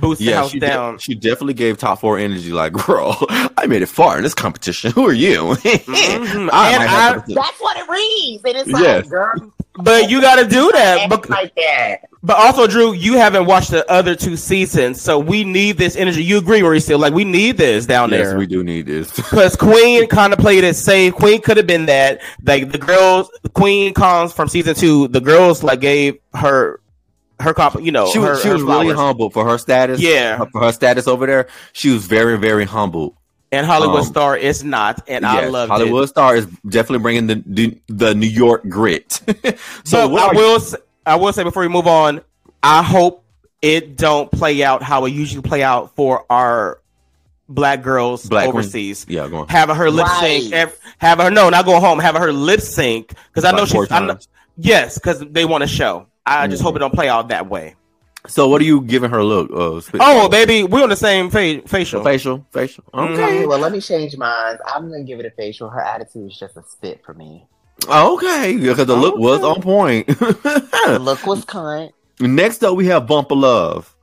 [0.00, 2.52] boost the Yeah, house she, de- she definitely gave top four energy.
[2.52, 3.16] Like, girl,
[3.56, 4.92] I made it far in this competition.
[4.94, 5.42] Who are you?
[5.88, 6.48] Mhm.
[6.52, 10.36] I And might I- That's what it reads, and it's like, girl, But you got
[10.36, 10.98] to do that.
[11.02, 11.98] act bec- like that.
[12.22, 16.24] But also, Drew, you haven't watched the other two seasons, so we need this energy.
[16.24, 16.98] You agree, Mauricio?
[16.98, 19.12] Like we need this down yes, there we do need this.
[19.14, 21.14] because Kween kind of played it safe.
[21.14, 22.20] Kween could have been that.
[22.44, 25.06] Like the girls, Kween comes from season two.
[25.08, 26.80] The girls like gave her
[27.40, 27.82] her comp.
[27.82, 30.00] You know, she her, was, she her was really humble for her status.
[30.00, 30.44] Yeah.
[30.52, 31.48] for her status over there.
[31.72, 33.14] She was very, very humble.
[33.50, 36.08] And Hollywood Um, Star is not, and I Yes, love Hollywood it.
[36.08, 39.12] Star is definitely bringing the the, the New York grit.
[39.84, 40.74] so But I are you- will, s-
[41.06, 42.20] I will say before we move on,
[42.62, 43.24] I hope
[43.62, 46.80] it don't play out how it usually play out for our
[47.48, 48.58] black girls Black queen.
[48.58, 49.06] overseas.
[49.08, 49.48] yeah, go on.
[49.48, 53.14] having her lip sync, ev- having her no, not going home, having her lip sync
[53.32, 54.18] because I know she's I know,
[54.58, 56.06] yes, because they want to show.
[56.28, 57.74] I just hope it don't play out that way.
[58.26, 59.22] So what are you giving her?
[59.22, 62.02] Look, uh, spit- Oh, baby, we're on the same fa- facial.
[62.02, 62.84] facial, facial.
[62.92, 63.12] Mhm.
[63.14, 64.58] Okay, Well, let me change mine.
[64.66, 65.68] I'm gonna give it a facial.
[65.70, 67.46] Her attitude is just a spit for me.
[67.88, 70.06] okay, because the look was on point.
[70.08, 71.90] The look was cunt.
[72.20, 73.94] Next up, we have Bumpa Love.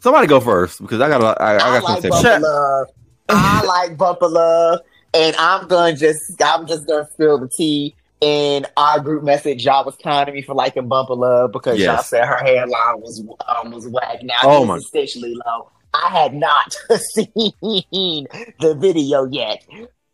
[0.00, 1.40] Somebody go first because I got a lot.
[1.40, 2.10] I, I I, got like something.
[2.10, 2.86] Bumper Shut- Love.
[3.28, 4.80] I like Bumpa Love,
[5.14, 7.96] and I'm gonna just I'm just gonna spill the tea.
[8.24, 11.96] In our group message, y'all was kind to me for liking Bumpa Love because y'all
[11.96, 12.08] Yes.
[12.08, 14.22] said her hairline was um, was whack.
[14.22, 15.68] Now Oh it's my- essentially low.
[15.92, 18.26] I had not seen
[18.60, 19.62] the video yet.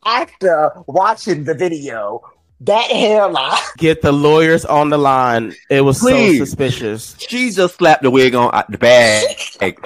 [0.05, 2.21] After watching the video,
[2.63, 5.55] that hairline Get the lawyers on the line.
[5.71, 6.39] It was Please.
[6.39, 7.15] so suspicious.
[7.21, 9.25] She just slapped the wig on out the bag.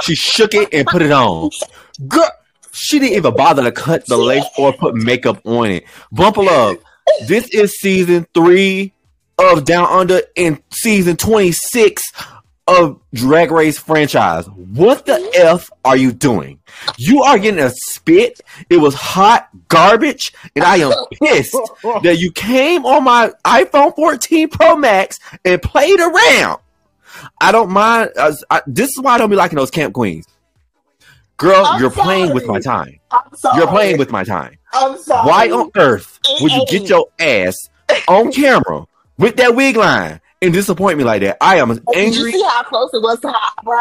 [0.00, 1.50] she shook it and put it on.
[2.08, 2.28] Girl,
[2.72, 5.84] she didn't even bother to cut the lace or put makeup on it.
[6.10, 6.78] Bumper Love,
[7.26, 8.92] this is season three
[9.38, 12.02] of Down Under and season 26
[12.66, 14.46] of Drag Race franchise.
[14.48, 16.60] What the F are you doing?
[16.96, 18.40] You are getting a spit.
[18.70, 21.56] It was hot garbage, and I am pissed
[22.02, 26.60] that you came on my iPhone 14 Pro Max and played around.
[27.40, 28.10] I don't mind.
[28.16, 30.26] Uh, I, this is why I don't be liking those camp queens.
[31.36, 33.00] Girl, I'm you're playing with my time.
[33.14, 33.58] I'm sorry.
[33.58, 34.56] You're playing with my time.
[34.72, 35.28] I'm sorry.
[35.28, 37.68] Why on earth would you get your ass
[38.08, 38.86] on camera
[39.18, 41.36] with that wig line and disappoint me like that?
[41.40, 42.32] I am Did you angry.
[42.32, 43.78] see how close it was to hot, bro?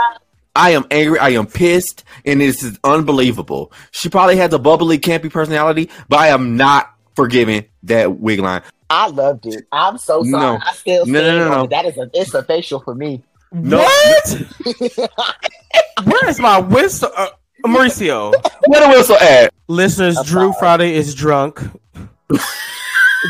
[0.55, 1.17] I am angry.
[1.17, 3.71] I am pissed, and this is unbelievable.
[3.91, 8.61] She probably has a bubbly, campy personality, but I am not forgiving that wig line.
[8.89, 9.65] I loved it.
[9.71, 10.29] I'm so sorry.
[10.31, 10.59] No.
[10.63, 11.67] I still No, no, stand no, no.
[11.67, 13.23] That is a it's a facial for me.
[13.51, 13.77] No.
[13.79, 14.41] What?
[16.03, 17.09] Where is my whistle?
[17.15, 17.29] Uh,
[17.65, 18.33] Mauricio.
[18.65, 19.53] What a whistle at?
[19.67, 20.55] Listeners, I'm Drew sorry.
[20.59, 21.61] Friday is drunk.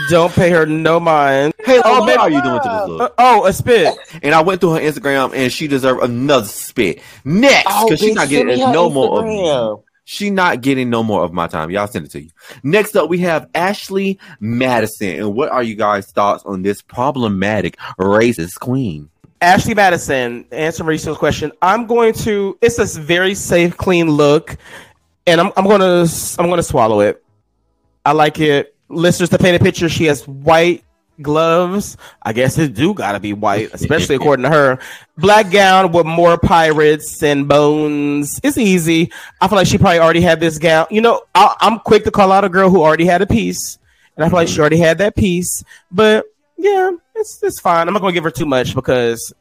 [0.09, 1.53] Don't pay her no mind.
[1.63, 3.13] Hey, oh, Oh, what are you doing to this Uh, look?
[3.19, 3.95] oh, a spit.
[4.23, 8.15] And I went through her Instagram, and she deserved another spit next Oh, because she's
[8.15, 9.83] not getting her no more of Instagram.
[10.05, 11.69] She not getting no more of my time.
[11.69, 12.29] Y'all send it to you.
[12.63, 15.09] Next up, we have Ashley Madison.
[15.09, 19.09] And what are you guys' thoughts on this problematic racist queen?
[19.43, 21.51] Ashley Madison, answer Mauricio's question.
[21.61, 22.57] I'm going to.
[22.61, 24.55] It's a very safe, clean look,
[25.27, 26.05] and I'm I'm gonna
[26.39, 27.21] I'm gonna swallow it.
[28.05, 28.73] I like it.
[28.87, 30.85] Listeners, to paint a picture, she has white
[31.21, 31.97] gloves.
[32.21, 34.79] I guess it do gotta be white, especially according to her.
[35.17, 38.39] Black gown with more pirates and bones.
[38.43, 39.11] It's easy.
[39.41, 40.87] I feel like she probably already had this gown.
[40.89, 43.77] You know, I, I'm quick to call out a girl who already had a piece,
[44.15, 44.61] and I feel like she mm-hmm.
[44.61, 45.65] already had that piece.
[45.91, 46.27] But
[46.57, 46.91] yeah,
[47.23, 47.87] it's it's fine.
[47.87, 49.33] I'm not gonna give her too much because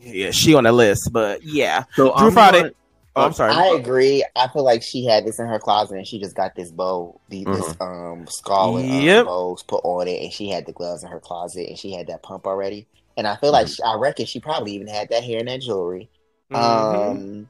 [0.00, 1.12] yeah, she on the list.
[1.12, 2.60] But yeah, So Drew I'm Friday.
[2.62, 2.72] going-
[3.16, 3.50] Oh, I'm sorry.
[3.52, 4.24] I agree.
[4.36, 7.20] I feel like she had this in her closet and she just got this bow,
[7.30, 11.02] the, this um skull and um, bows put on it, and she had the gloves
[11.02, 12.86] in her closet and she had that pump already.
[13.16, 15.62] And I feel like she, I reckon she probably even had that hair and that
[15.62, 16.08] jewelry.
[16.52, 16.56] Mhm.
[16.56, 17.48] Um,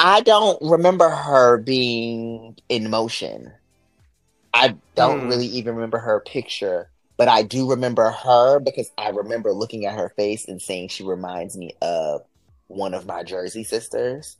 [0.00, 3.52] I don't remember her being in motion.
[4.52, 5.28] I don't Hmm.
[5.28, 9.94] really even remember her picture, but I do remember her because I remember looking at
[9.94, 12.22] her face and saying she reminds me of
[12.68, 14.36] one of my Jersey sisters.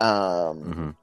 [0.00, 0.94] Um, Mhm.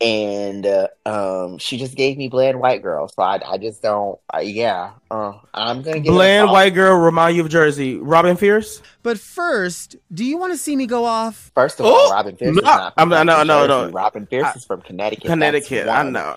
[0.00, 4.18] and uh, um, she just gave me bland white girl, so I, I just don't.
[4.34, 7.96] Uh, yeah, uh, I'm gonna give it a Bland white girl remind you of Jersey.
[7.98, 8.82] Robin Fierce.
[9.04, 11.52] But first, do you want to see me go off?
[11.54, 12.94] First of all, Oh, Robin Fierce no, is not.
[12.96, 13.92] I'm From not- no, no, Jersey.
[13.92, 13.98] no.
[13.98, 15.26] Robin Fierce I- is from Connecticut.
[15.26, 15.88] Connecticut.
[15.88, 16.36] I know.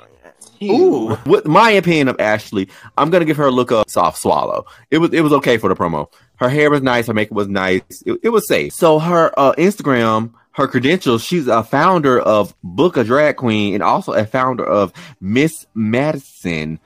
[0.63, 1.17] Ooh.
[1.25, 2.67] With my opinion of Ashley,
[2.97, 4.65] I'm gonna give her a look of soft swallow.
[4.91, 6.11] It was it was okay for the promo.
[6.37, 7.81] Her hair was nice, her makeup was nice.
[8.05, 8.73] It, it was safe.
[8.73, 13.81] So her uh, Instagram, her credentials, she's a founder of Book a Drag Queen and
[13.83, 16.79] also a founder of Miss Madison.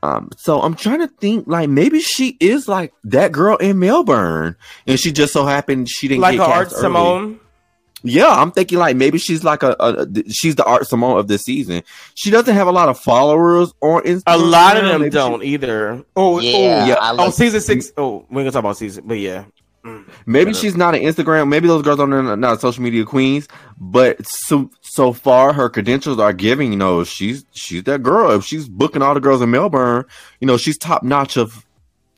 [0.00, 4.54] Um, so I'm trying to think like maybe she is like that girl in Melbourne,
[4.86, 6.80] and she just so happened she didn't Like get a Art early.
[6.80, 7.40] Simone.
[8.02, 11.42] Yeah, I'm thinking like maybe she's like a, a she's the art Simone of this
[11.42, 11.82] season.
[12.14, 14.22] She doesn't have a lot of followers on Instagram.
[14.26, 16.04] A lot of them Maybe don't either.
[16.14, 16.94] Oh, Yeah, yeah.
[16.94, 17.92] I Oh, season six.
[17.96, 19.44] Oh, we're gonna talk about season, but yeah.
[19.84, 20.08] Mm.
[20.26, 21.48] maybe she's not an Instagram.
[21.48, 23.48] Maybe those girls aren't not social media queens.
[23.78, 26.72] But so so far, her credentials are giving.
[26.72, 28.30] You know, she's she's that girl.
[28.32, 30.04] If she's booking all the girls in Melbourne,
[30.40, 31.64] you know, she's top notch of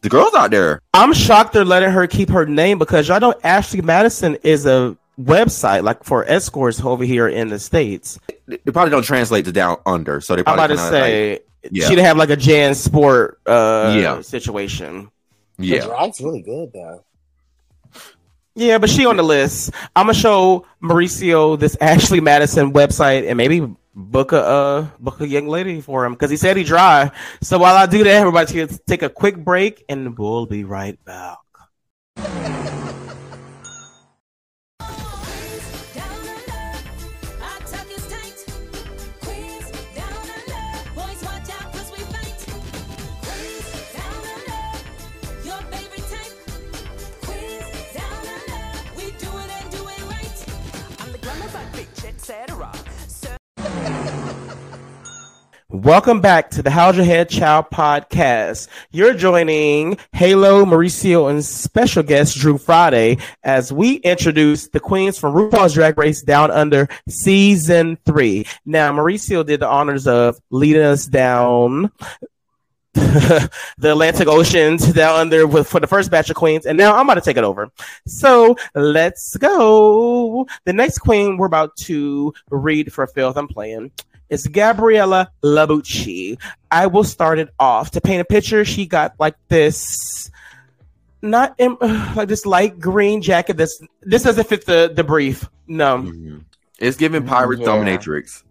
[0.03, 0.81] the girls out there.
[0.95, 4.97] I'm shocked they're letting her keep her name because y'all know Ashley Madison is a
[5.20, 8.18] website like for escorts over here in the states.
[8.46, 11.06] They probably don't translate to down under, so they probably I'm probably about to kinda,
[11.06, 11.88] like, say yeah.
[11.88, 14.20] she'd have like a Jan Sport uh Yeah.
[14.22, 15.11] situation.
[15.59, 15.85] Yeah.
[15.85, 17.04] drag's really good though.
[18.56, 19.70] Yeah, but she on the list.
[19.94, 25.28] I'm gonna show Mauricio this Ashley Madison website and maybe book a uh, book a
[25.28, 27.11] young lady for him because he said he dry.
[27.42, 30.98] So while I do that, everybody can take a quick break and we'll be right
[31.04, 31.38] back.
[55.73, 58.66] Welcome back to the How's Your Head Child podcast.
[58.90, 65.33] You're joining Halo, Mauricio, and special guest Drew Friday as we introduce the queens from
[65.33, 68.46] RuPaul's Drag Race Down Under season three.
[68.66, 71.92] Now, Mauricio did the honors of leading us down
[72.92, 73.50] the
[73.81, 77.06] Atlantic Ocean to down under with, for the first batch of queens, and now I'm
[77.06, 77.71] about to take it over.
[78.08, 80.48] So let's go.
[80.64, 83.92] The next queen we're about to read for filth I'm playing
[84.31, 86.38] is Gabriella Labucci.
[86.70, 87.90] I will start it off.
[87.92, 90.31] To paint a picture, she got like this
[91.22, 91.76] not in,
[92.16, 93.56] like this light green jacket.
[93.58, 95.48] This this doesn't fit the the brief.
[95.66, 95.98] No.
[95.98, 96.44] Mhm.
[96.78, 97.66] It's giving Pirates Yeah.
[97.66, 98.42] Dominatrix.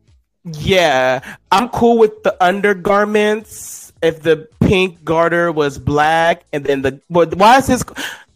[0.45, 3.91] Yeah, I'm cool with the undergarments.
[4.01, 7.35] If the pink garter was black, and then the what?
[7.35, 7.83] Why is his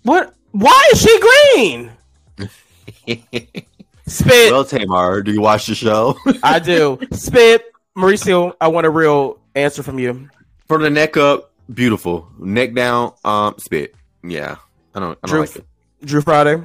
[0.03, 0.33] what?
[0.51, 1.91] Why is she green?
[4.05, 4.51] Spit.
[4.51, 6.17] well, Tamar, do you watch the show?
[6.43, 6.99] I do.
[7.11, 7.63] Spit.
[7.97, 10.29] Mauricio, I want a real answer from you.
[10.67, 12.27] From the neck up, beautiful.
[12.39, 13.93] Neck down, um, spit.
[14.23, 14.55] Yeah,
[14.95, 15.65] I don't, I don't Drew, like it.
[16.03, 16.61] Drew Friday.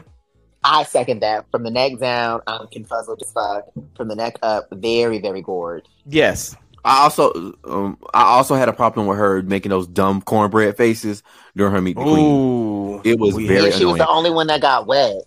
[0.65, 1.51] I second that.
[1.51, 3.65] From the neck down, I'm confuzzled as fuck.
[3.97, 5.87] From the neck up, very, very gored.
[6.07, 6.57] Yes.
[6.85, 7.33] I also,
[7.65, 11.23] um, I also had a problem with her making those dumb cornbread faces
[11.57, 13.01] during her meet the queen.
[13.05, 15.25] It was We very Yeah, she was the only one that got wet.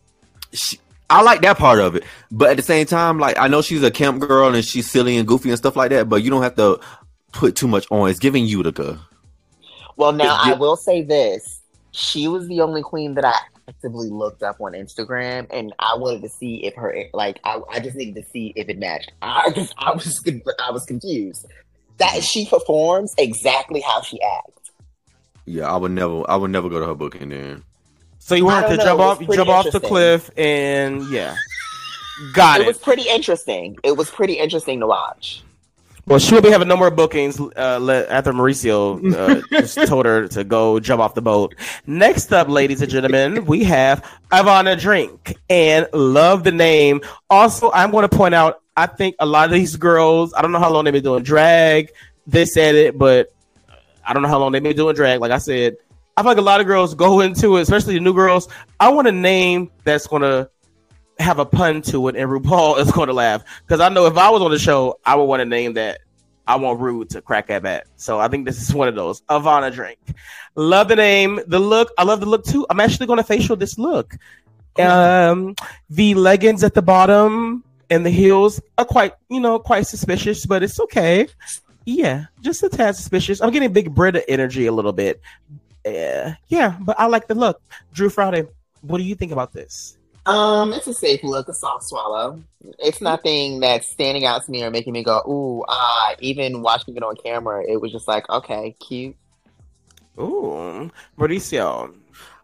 [0.53, 0.79] She,
[1.11, 3.83] I like that part of it, but at the same time, like I know she's
[3.83, 6.43] a camp girl and she's silly and goofy and stuff like that, but you don't
[6.43, 6.79] have to
[7.33, 8.09] put too much on.
[8.09, 8.99] It's giving Utica.
[9.97, 10.53] Well, now Yeah.
[10.53, 11.59] I will say this:
[11.91, 13.35] she was the only queen that I
[13.67, 17.79] actively looked up on Instagram, and I wanted to see if her like I, I
[17.79, 19.11] just needed to see if it matched.
[19.21, 20.23] I just I was
[20.65, 21.45] I was confused
[21.97, 24.71] that she performs exactly how she acts.
[25.45, 27.63] Yeah, I would never, I would never go to her booking then.
[28.23, 31.35] So you wanted to know, jump off, jump off the cliff, and yeah,
[32.33, 32.67] got It it.
[32.67, 33.77] was pretty interesting.
[33.83, 35.43] It was pretty interesting to watch.
[36.05, 40.05] Well, she will be having no more bookings uh, let, after Mauricio uh, just told
[40.05, 41.55] her to go jump off the boat.
[41.87, 47.01] Next up, ladies and gentlemen, we have Ivanna Drink and love the name.
[47.29, 50.51] Also, I'm going to point out, I think a lot of these girls, I don't
[50.51, 51.91] know how long they've been doing drag.
[52.27, 53.33] They said it, but
[54.05, 55.19] I don't know how long they've been doing drag.
[55.21, 55.77] Like I said,
[56.17, 58.47] I feel like a lot of girls go into it, especially the new girls.
[58.79, 60.49] I want a name that's going to
[61.19, 64.17] have a pun to it, and RuPaul is going to laugh because I know if
[64.17, 65.99] I was on the show, I would want a name that
[66.47, 67.87] I want Rude to crack at at.
[67.95, 69.21] So I think this is one of those.
[69.29, 69.99] Ivanna Drink,
[70.55, 71.91] love the name, the look.
[71.97, 72.65] I love the look too.
[72.69, 74.15] I'm actually going to facial this look.
[74.79, 75.55] Um,
[75.89, 80.63] the leggings at the bottom and the heels are quite, you know, quite suspicious, but
[80.63, 81.27] it's okay.
[81.85, 83.41] Yeah, just a tad suspicious.
[83.41, 85.21] I'm getting Big Brita energy a little bit.
[85.85, 87.61] Yeah, yeah, but I like the look.
[87.93, 88.47] Drew Friday,
[88.81, 89.97] what do you think about this?
[90.25, 92.43] Um, it's a safe look, a soft swallow.
[92.79, 96.15] It's nothing that's standing out to me or making me go, ooh, ah.
[96.19, 99.15] Even watching it on camera, it was just like, okay, cute.
[100.19, 101.95] Ooh, Mauricio.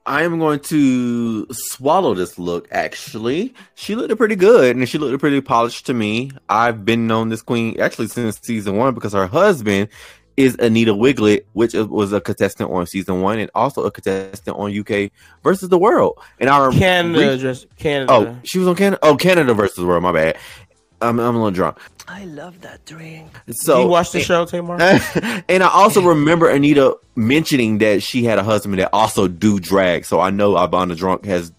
[0.07, 2.69] I am going to swallow this look.
[2.71, 6.31] Actually, she looked pretty good, and she looked pretty polished to me.
[6.47, 9.89] I've been known this queen actually since season one because her husband
[10.37, 14.77] is Anita Wigl'it, which was a contestant on season one and also a contestant on
[14.77, 15.11] UK
[15.43, 16.19] versus the World.
[16.39, 18.13] And I rem- Canada, re- just Canada.
[18.13, 18.99] oh, she was on Canada.
[19.01, 20.03] Oh, Canada versus the World.
[20.03, 20.37] My bad.
[21.01, 21.77] I'm, I'm a little drunk.
[22.07, 23.29] I love that drink.
[23.51, 24.77] So you watch the show, Tamar?
[25.49, 30.05] and I also remember Anita mentioning that she had a husband that also do drag.
[30.05, 31.51] So I know Ivanna Drunk has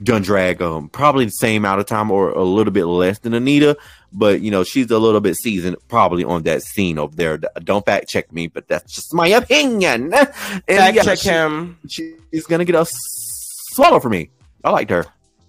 [0.00, 3.34] done drag um probably the same amount of time or a little bit less than
[3.34, 3.76] Anita,
[4.12, 7.38] but you know she's a little bit seasoned probably on that scene over there.
[7.38, 10.12] Don't fact check me, but that's just my opinion.
[10.68, 11.78] And Fact yeah, check she- him.
[11.88, 14.30] She's gonna get a swallow for me.
[14.64, 15.06] I liked her.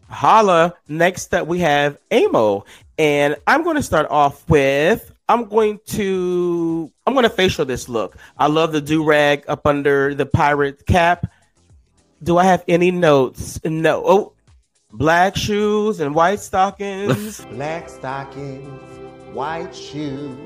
[0.10, 0.74] Holla.
[0.88, 2.66] Next up, we have Amyl,
[2.98, 5.12] and I'm going to start off with.
[5.28, 6.92] I'm going to.
[7.06, 8.18] I'm going to facial this look.
[8.38, 11.32] I love the do rag up under the pirate cap.
[12.24, 13.60] Do I have any notes?
[13.64, 14.04] No.
[14.06, 14.34] Oh,
[14.92, 17.42] black shoes and white stockings.
[17.52, 19.00] Black stockings,
[19.34, 20.38] white shoes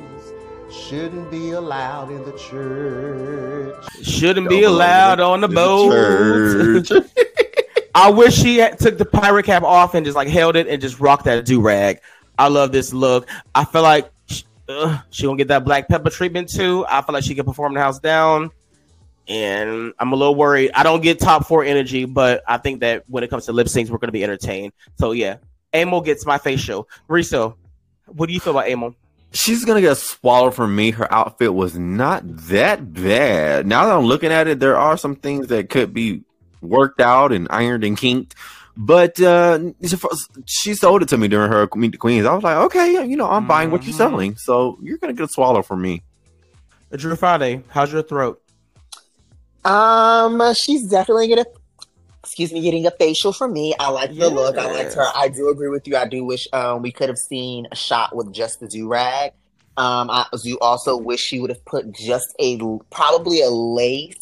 [0.72, 3.76] shouldn't be allowed in the church.
[4.02, 7.10] Shouldn't be Don't belong allowed in on the boat.
[7.96, 10.82] I wish she had, took the pirate cap off and just like held it and
[10.82, 12.00] just rocked that do rag.
[12.40, 13.28] I love this look.
[13.54, 16.86] I feel like sh- uh, she gonna get that black pepper treatment too.
[16.90, 18.50] I feel like she can perform the house down,
[19.28, 20.72] and I'm a little worried.
[20.74, 23.68] I don't get top four energy, but I think that when it comes to lip
[23.68, 24.74] syncs, we're gonna be entertained.
[25.00, 25.38] So yeah,
[25.74, 26.88] Amyl gets my facial.
[27.08, 27.58] Riso,
[28.08, 28.96] what do you feel about Amyl?
[29.32, 30.92] She's gonna get swallowed from me.
[30.92, 33.66] Her outfit was not that bad.
[33.66, 36.22] Now that I'm looking at it, there are some things that could be
[36.62, 38.36] worked out and ironed and kinked.
[38.78, 39.72] But uh,
[40.46, 42.26] she sold it to me during her Meet the Queens.
[42.26, 43.98] I was like, okay, you know, I'm buying what you're Mhm.
[43.98, 44.36] selling.
[44.38, 46.04] So you're gonna get a swallow from me.
[46.92, 48.40] Drew Friday, how's your throat?
[49.66, 51.46] Um, she's definitely gonna,
[52.24, 53.74] excuse me, getting a facial from me.
[53.80, 54.58] I like the look.
[54.58, 55.06] I liked her.
[55.16, 55.96] I do agree with you.
[55.96, 59.32] I do wish um we could have seen a shot with just the do rag.
[59.76, 62.60] Um, I do also wish she would have put just a
[62.92, 64.18] probably a lace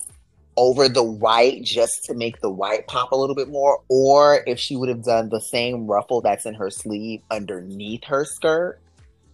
[0.57, 4.59] over the white just to make the white pop a little bit more, or if
[4.59, 8.79] she would have done the same ruffle that's in her sleeve underneath her skirt,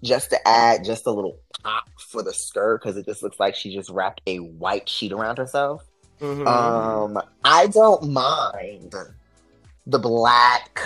[0.04, 3.56] just to add just a little pop for the skirt because it just looks like
[3.56, 5.84] she just wrapped a white sheet around herself.
[6.22, 6.48] Mhm.
[6.48, 8.94] Um, I don't mind
[9.86, 10.82] the black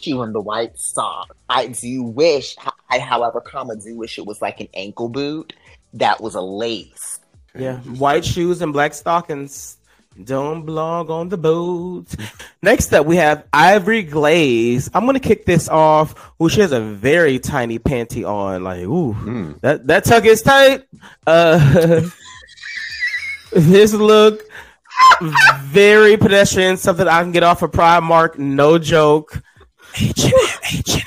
[0.00, 1.36] shoe and the white sock.
[1.48, 2.56] I do wish,
[2.90, 5.52] I however, comma, do wish it was like an ankle boot
[5.94, 7.20] that was a lace.
[7.56, 9.76] Yeah, white shoes and black stockings
[10.24, 12.16] don't blog on the boots.
[12.62, 14.90] Next up, we have Ivory Glaze.
[14.92, 16.32] I'm gonna kick this off.
[16.42, 18.64] Ooh, she has a very tiny panty on.
[18.64, 19.60] Like, ooh, Mm.
[19.60, 20.84] that that tuck is tight.
[21.26, 22.02] Uh,
[23.54, 24.42] this look
[25.62, 26.76] very pedestrian.
[26.76, 28.38] Something I can get off a of Primark.
[28.38, 29.42] No joke.
[30.00, 31.04] H and M, H and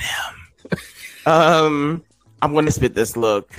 [1.26, 1.32] M.
[1.32, 2.04] Um,
[2.40, 3.50] I'm gonna spit this look.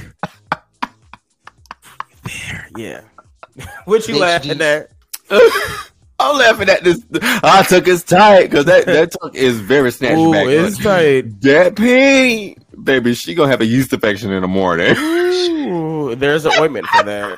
[2.24, 3.02] There, yeah.
[3.86, 4.92] what you Bitch, laughing at?
[6.20, 7.04] I'm laughing at this.
[7.22, 10.48] I took his tight because that that tuck is very snatched Ooh, back.
[10.48, 11.42] it's tight.
[11.42, 14.96] That pink, baby, she gonna have a yeast infection in the morning.
[14.98, 17.38] Ooh, there's an ointment for that.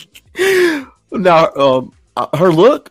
[1.12, 2.90] now, um, uh, her look,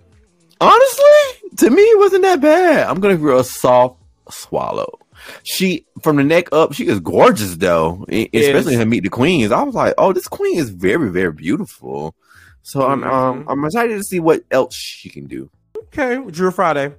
[0.59, 2.87] honestly, to me, it wasn't that bad.
[2.87, 4.99] I'm gonna give her a soft swallow.
[5.43, 8.79] She from the neck up, she is gorgeous though, e- especially Is.
[8.79, 9.51] in Meet the Queens.
[9.51, 12.15] I was like, oh, this queen is very, very beautiful.
[12.61, 13.45] So I'm um.
[13.47, 15.49] I'm excited to see what else she can do.
[15.77, 16.93] Okay, Drew Friday.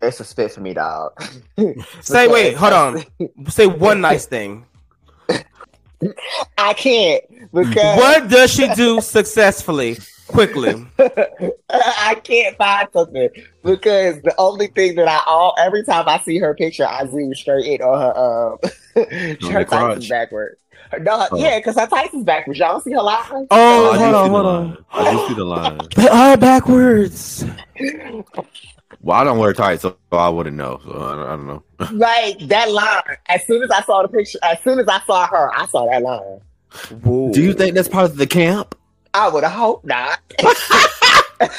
[0.00, 1.20] It's a spit for me, dog.
[2.00, 3.04] Say, wait, hold on.
[3.48, 4.66] Say one nice thing.
[6.58, 9.98] I can't because What does she do successfully?
[10.26, 10.74] Quickly.
[11.70, 13.28] I can't find something
[13.62, 17.34] because the only thing that I all every time I see her picture, I zoom
[17.34, 18.58] straight in on her um
[18.94, 20.56] the her tights is backwards.
[21.00, 21.36] No, Oh.
[21.36, 22.58] yeah, because her tights is backwards.
[22.58, 23.48] Y'all see her lines?
[23.50, 24.84] Oh, I do hold see on, the hold on.
[24.92, 25.80] I do see the line.
[25.96, 27.44] They are backwards.
[29.04, 30.80] Well, I don't wear tights, so I wouldn't know.
[30.82, 31.62] So I don't, I don't know.
[31.92, 33.18] Like that line.
[33.28, 35.86] As soon as I saw the picture, as soon as I saw her, I saw
[35.90, 36.40] that line.
[37.32, 38.74] Do you think that's part of the camp?
[39.12, 40.20] I would have hoped not.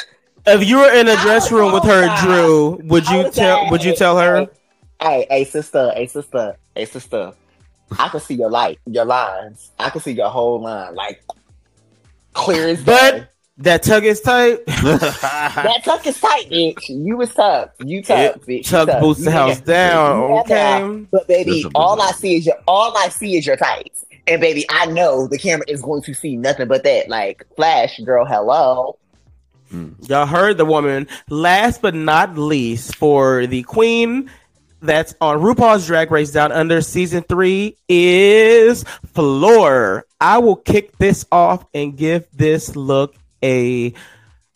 [0.47, 2.21] If you were in a dress room with her, Oh,
[2.77, 3.63] Drew, would you tell?
[3.63, 4.47] like, Would you tell her?
[5.01, 7.33] Hey, hey, sister, hey, sister, hey, sister.
[7.97, 9.71] I can see your light, your lines.
[9.79, 11.23] I can see your whole line, like
[12.33, 13.25] clear as day.
[13.57, 14.59] But that tug is tight.
[14.67, 16.89] That tuck is tight, bitch.
[16.89, 17.69] You was tough.
[17.83, 18.57] You tough, It- bitch.
[18.57, 20.21] You Tug boots the house got- down.
[20.21, 20.81] you got.
[20.83, 21.05] Okay.
[21.11, 24.03] But baby, all I see is your all I see is your tights.
[24.27, 27.09] And baby, I know the camera is going to see nothing but that.
[27.09, 28.97] Like, flash, girl, hello.
[30.07, 31.07] Y'all heard the woman.
[31.29, 34.29] Last but not least, for the queen
[34.81, 38.83] that's on RuPaul's Drag Race Down Under season three is
[39.13, 40.05] Flor.
[40.21, 43.93] I will kick this off and give this look a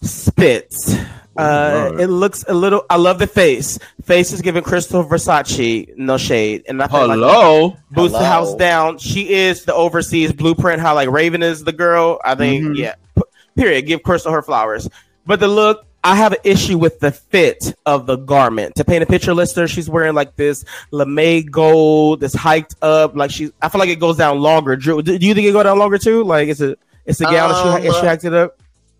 [0.01, 0.95] Spitz.
[1.37, 2.01] Uh, Lord.
[2.01, 2.85] it looks a little.
[2.89, 3.79] I love the face.
[4.03, 7.77] Face is giving Crystal Versace no shade, and I feel like Hello.
[7.91, 8.97] boots the house down.
[8.97, 10.81] She is the overseas blueprint.
[10.81, 12.19] How like Raven is the girl.
[12.25, 12.77] I think Mhm.
[12.77, 12.95] yeah.
[13.15, 13.23] P-
[13.55, 13.85] period.
[13.85, 14.89] Give Crystal her flowers.
[15.25, 18.75] But the look, I have an issue with the fit of the garment.
[18.75, 23.15] To paint a picture, listener, she's wearing like this lame gold, this hiked up.
[23.15, 24.75] Like she, I feel like it goes down longer.
[24.75, 26.23] Drew, do do you think it go down longer too?
[26.25, 26.75] Like it's a
[27.05, 27.51] it's a gown.
[27.53, 28.57] Um, and she, and she hiked it up.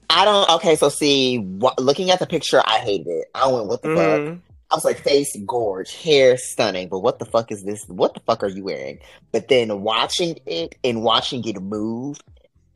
[0.09, 0.49] I don't.
[0.51, 3.27] Okay, so see, wh- looking at the picture, I hated it.
[3.35, 4.19] I went, what the fuck?
[4.21, 4.41] Mhm.
[4.71, 7.83] I was like, face gorge, hair stunning, but what the fuck is this?
[7.87, 8.99] What the fuck are you wearing?
[9.31, 12.19] But then watching it and watching it move,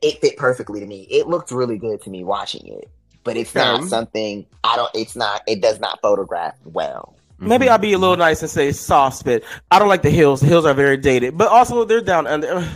[0.02, 1.02] it fit perfectly to me.
[1.10, 2.88] It looked really good to me watching it,
[3.22, 4.90] but it's not something I don't.
[4.94, 5.42] It's not.
[5.46, 7.14] It does not photograph well.
[7.38, 9.44] Maybe I'll be a little nice and say soft spit.
[9.70, 10.40] I don't like the heels.
[10.40, 12.68] The heels are very dated, but also they're down under.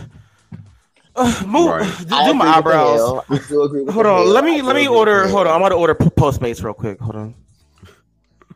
[1.19, 1.67] Uh, move.
[1.69, 1.97] Right.
[1.99, 2.97] Do, do my eyebrows.
[2.99, 3.25] heel.
[3.29, 4.27] I do agree with Hold on.
[4.29, 5.27] Let me let me order.
[5.27, 5.53] Hold on.
[5.53, 6.99] I'm about to order Postmates real quick.
[6.99, 7.35] Hold on.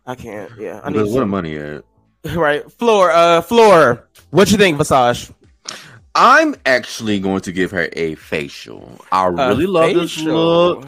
[0.06, 0.52] I can't.
[0.58, 1.30] Yeah, I need Where's where the some.
[1.30, 1.84] money at?
[2.36, 3.12] Right, Flor.
[3.12, 4.08] Uh, Flor.
[4.32, 5.30] What you think, Visage?
[6.16, 9.02] I'm actually going to give her a facial.
[9.12, 10.86] I really love this look.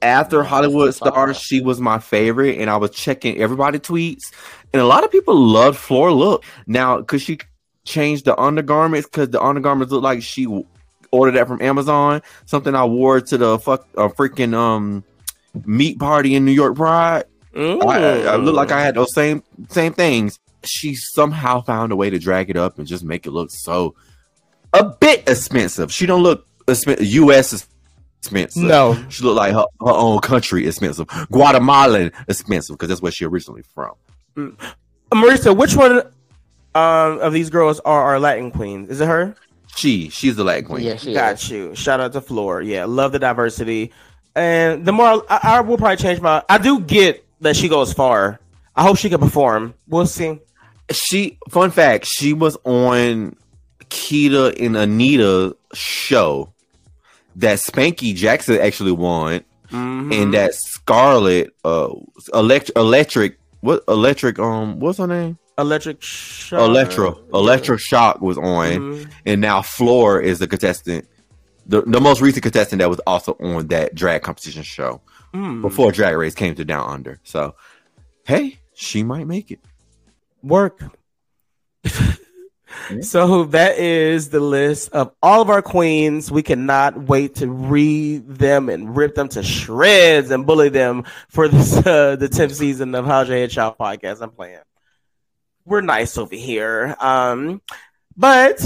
[0.00, 4.32] After Hollywood That's the Stars, she was my favorite, and I was checking everybody tweets,
[4.72, 6.44] and a lot of people loved Flor look.
[6.68, 7.38] Now, could she
[7.84, 9.08] change the undergarments?
[9.08, 10.64] Because the undergarments look like she w-
[11.10, 12.22] ordered that from Amazon.
[12.46, 15.04] Something I wore to the fuck a freaking um
[15.64, 17.24] meat party in New York Pride.
[17.54, 17.84] Mm.
[17.84, 20.38] I, I look like I had those same same things.
[20.64, 23.94] She somehow found a way to drag it up and just make it look so
[24.72, 25.92] a bit expensive.
[25.92, 26.46] She don't look
[27.00, 27.66] U.S.
[28.20, 28.62] expensive.
[28.62, 29.02] No.
[29.08, 31.06] she look like her, her own country expensive.
[31.30, 33.94] Guatemalan expensive because that's where she originally from.
[35.12, 36.02] Marisa, which one
[36.74, 38.90] um, of these girls are our Latin queens?
[38.90, 39.34] Is it her?
[39.76, 40.84] She she's the Latin queen.
[40.84, 41.50] Yeah, she Got is.
[41.50, 41.74] you.
[41.74, 42.62] Shout out to Flor.
[42.62, 43.92] Yeah, love the diversity.
[44.34, 46.42] And the more I, I will probably change my.
[46.48, 48.40] I do get that she goes far.
[48.74, 49.74] I hope she can perform.
[49.88, 50.40] We'll see.
[50.90, 53.36] She fun fact, she was on
[53.90, 56.52] Keita and Anita show
[57.36, 59.44] that Spanky Jackson actually won.
[59.70, 60.14] Mhm.
[60.22, 61.90] and that Scarlet, uh,
[62.32, 65.36] electric, electric, what electric, um, what's her name?
[65.58, 66.60] Electric Shock.
[66.60, 69.10] Electro, Electro Shock was on, Mhm.
[69.26, 71.06] and now Flor is the contestant,
[71.66, 75.00] the the most recent contestant that was also on that drag competition show
[75.34, 75.60] Mm.
[75.62, 77.18] before Drag Race came to Down Under.
[77.24, 77.54] So,
[78.24, 79.58] hey, she might make it.
[80.42, 80.80] work.
[83.00, 86.30] so that is the list of all of our queens.
[86.30, 91.48] We cannot wait to read them and rip them to shreds and bully them for
[91.48, 94.20] this uh, the 10th season of How's Your Head podcast.
[94.22, 94.58] I'm playing.
[95.68, 96.96] We're nice over here.
[96.98, 97.60] Um,
[98.16, 98.58] but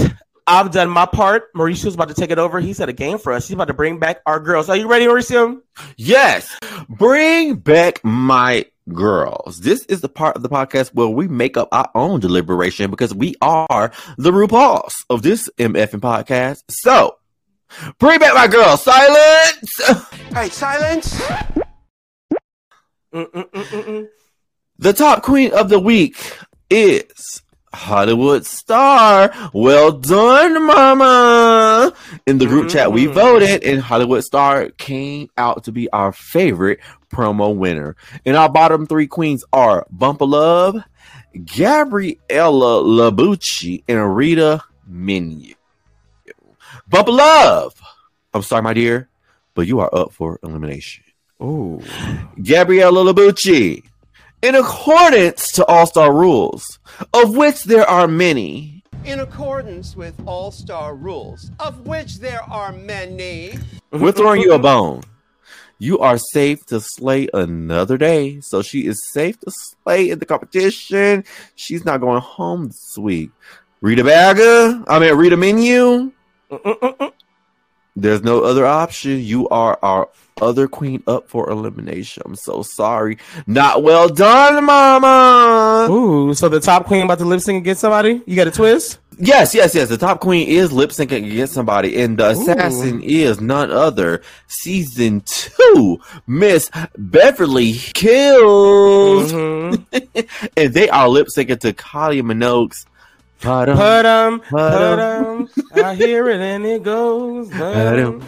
[0.47, 1.53] I've done my part.
[1.53, 2.61] Mauricio's about to take it over.
[2.61, 3.49] He set a game for us.
[3.49, 4.69] He's about to bring back our girls.
[4.69, 5.61] Are you ready, Mauricio?
[5.97, 6.57] Yes,
[6.89, 9.59] bring back my girls.
[9.59, 13.13] This is the part of the podcast where we make up our own deliberation because
[13.13, 16.63] we are the RuPaul's of this MF and podcast.
[16.71, 17.17] So,
[17.99, 18.85] bring back my girls.
[18.85, 19.81] Silence.
[20.33, 21.21] Hey, silence!
[23.13, 24.09] Mm-mm-mm-mm-mm.
[24.79, 26.39] The top queen of the week
[26.73, 27.43] is
[27.75, 29.31] Hollywood Starr.
[29.53, 31.93] Well done, mama.
[32.27, 33.13] In the group chat, we Mm.
[33.15, 36.81] voted, and Hollywood Starr came out to be our favorite
[37.13, 37.95] promo winner.
[38.25, 40.77] And our bottom three queens are Bumpa Love,
[41.57, 45.55] Gabriella Labucci, and Rita Menu.
[46.91, 47.75] Bumpa Love.
[48.35, 49.09] I'm sorry, my dear,
[49.55, 51.05] but you are up for elimination.
[51.41, 51.83] Oh,
[52.43, 53.83] Gabriella Labucci.
[54.43, 56.79] In accordance to All Star rules,
[57.15, 62.73] of which there are many, In accordance with all star rules, of which there are
[62.73, 63.59] many.
[63.91, 65.03] we're throwing you a bone.
[65.79, 68.41] You are safe to slay another day.
[68.41, 71.25] So she is safe to slay in the competition.
[71.57, 73.31] She's not going home this week.
[73.81, 76.13] Rita Baga, I mean, Rita Menu.
[76.53, 77.12] Mm-mm-mm-mm.
[77.95, 79.21] There's no other option.
[79.21, 80.09] You are our
[80.41, 82.23] other queen up for elimination.
[82.25, 83.19] I'm so sorry.
[83.47, 85.87] Not well done, mama.
[85.93, 88.23] Ooh, so the top queen about to lip sync against somebody?
[88.27, 88.99] You got a twist?
[89.19, 89.91] Yes, yes, yes.
[89.91, 94.23] The top queen is lip syncing against somebody, and the assassin is none other.
[94.49, 99.85] Season two, Miss Beverly Kills, Mhm.
[100.57, 102.87] and they are lip syncing to Kylie Minogue's.
[103.43, 105.49] Put Put 'em, Put put 'em.
[105.75, 105.85] 'em.
[105.85, 107.49] I hear it and it goes.
[107.51, 107.61] Put
[107.99, 108.23] 'em.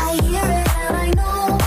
[0.00, 1.58] I hear it and I know,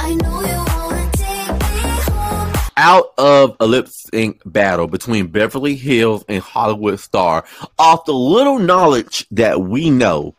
[0.00, 1.80] I know you wanna take me
[2.10, 2.52] home.
[2.78, 7.44] out of a lip sync battle between Beverly Kills and Hollywood Starr.
[7.78, 10.34] Off the little knowledge that we know,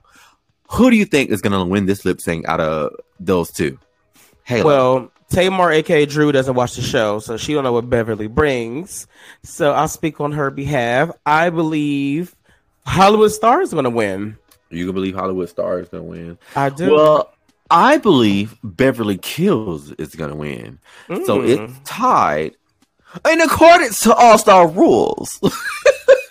[0.71, 3.77] who do you think is going to win this lip sync out of those two?
[4.45, 4.65] Halo.
[4.65, 9.05] Well, Tamar, aka Drew, doesn't watch the show, so she don't know what Beverly brings.
[9.43, 11.11] So I'll speak on her behalf.
[11.25, 12.35] I believe
[12.85, 14.37] Hollywood Starr is going to win.
[14.69, 16.37] you can believe Hollywood Starr is going to win.
[16.55, 16.93] I do.
[16.95, 17.33] Well,
[17.69, 20.79] I believe Beverly Kills is going to win.
[21.25, 21.49] So Mm.
[21.49, 22.55] it's tied
[23.29, 25.39] in accordance to All Star rules.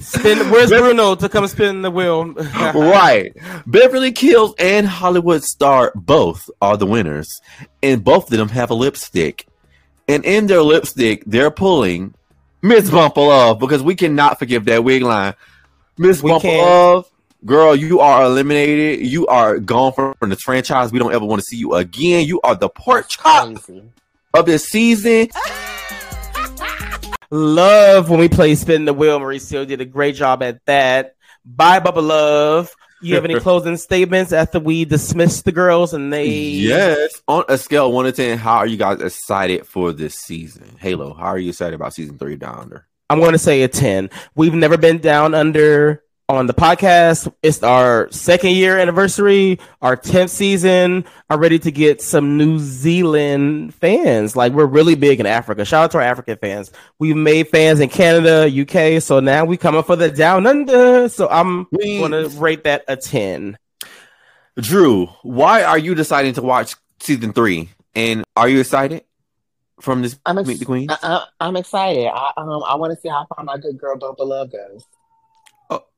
[0.00, 2.32] Spin, where's Bruno to come spin the wheel?
[2.74, 3.36] right.
[3.66, 7.40] Beverly Kills and Hollywood Starr both are the winners,
[7.82, 9.46] and both of them have a lipstick.
[10.08, 12.14] And in their lipstick, they're pulling
[12.62, 15.34] Miss Bumpa Love because we cannot forgive that wig line.
[15.98, 16.58] Miss We Bumpa.
[16.58, 17.10] Love,
[17.44, 19.06] girl, you are eliminated.
[19.06, 20.92] You are gone from the franchise.
[20.92, 22.26] We don't ever want to see you again.
[22.26, 23.56] You are the pork chop
[24.34, 25.28] of this season.
[27.30, 29.20] Love when we play spin the wheel.
[29.20, 31.14] Mauricio did a great job at that.
[31.44, 32.74] Bye, Bumpa Love.
[33.00, 36.26] You have any closing statements after we dismiss the girls and they?
[36.28, 37.22] Yes.
[37.28, 40.76] On a scale of one to ten, how are you guys excited for this season?
[40.78, 42.86] Halo, how are you excited about season three Down Under?
[43.08, 44.08] I'm going to say a 10.
[44.36, 47.32] We've never been down under on the podcast.
[47.42, 51.04] It's our second year anniversary, our 10th season.
[51.28, 54.36] I'm ready to get some New Zealand fans.
[54.36, 55.64] Like, we're really big in Africa.
[55.64, 56.70] Shout out to our African fans.
[56.98, 59.02] We've made fans in Canada, UK.
[59.02, 61.08] So now we coming for the down under.
[61.08, 63.58] So I'm going to rate that a 10.
[64.56, 67.70] Drew, why are you deciding to watch season three?
[67.94, 69.04] And are you excited
[69.80, 70.90] from this I'm ex- Meet the Queens?
[70.90, 72.06] I, I, I'm excited.
[72.06, 74.84] I um I want to see how far my good girl Bumpa Love goes.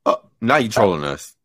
[0.05, 1.35] Oh, oh, now you trolling us.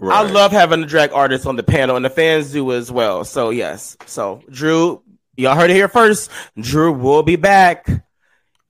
[0.00, 3.24] I love having the drag artist on the panel, and the fans do as well.
[3.24, 5.02] So yes, so Drew,
[5.36, 6.30] y'all heard it here first.
[6.60, 7.88] Drew will be back,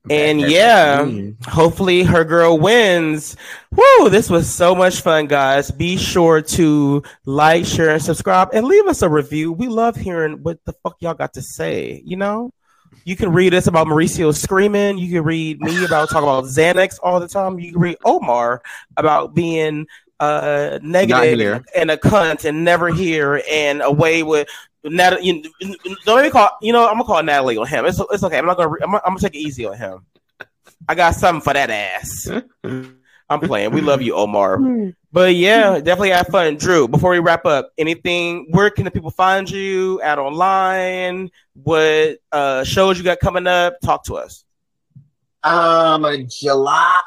[0.09, 1.11] and Back yeah,
[1.49, 3.37] hopefully her girl wins.
[3.73, 4.09] Woo!
[4.09, 5.73] This was so much fun, guys.
[5.73, 9.51] Be sure to like, share, and subscribe, and leave us a review.
[9.53, 12.03] We love hearing what the fuck y'all got to say.
[12.05, 12.53] You know.
[13.05, 14.99] You can read us about Mauricio screaming.
[14.99, 17.59] You can read me about talking about Xanax all the time.
[17.61, 18.63] You can read Omar
[18.97, 19.87] about being
[20.19, 24.49] uh, and a cunt and never here and away with
[24.83, 25.45] Natalie.
[25.61, 26.51] You, don't even call.
[26.63, 27.85] You know, I'm gonna call Natalie on him.
[27.85, 28.39] It's it's okay.
[28.39, 28.71] I'm not gonna.
[28.71, 30.07] re- I'm, gonna- I'm gonna take it easy on him.
[30.89, 32.29] I got something for that ass.
[33.29, 33.73] I'm playing.
[33.73, 34.61] We love you, Omar.
[35.13, 36.57] But yeah, definitely have fun.
[36.59, 39.99] Drew, before we wrap up, anything, where can the people find you?
[40.05, 41.31] Out online?
[41.55, 43.81] What uh, shows you got coming up?
[43.81, 44.45] Talk to us.
[45.43, 47.01] Um, July.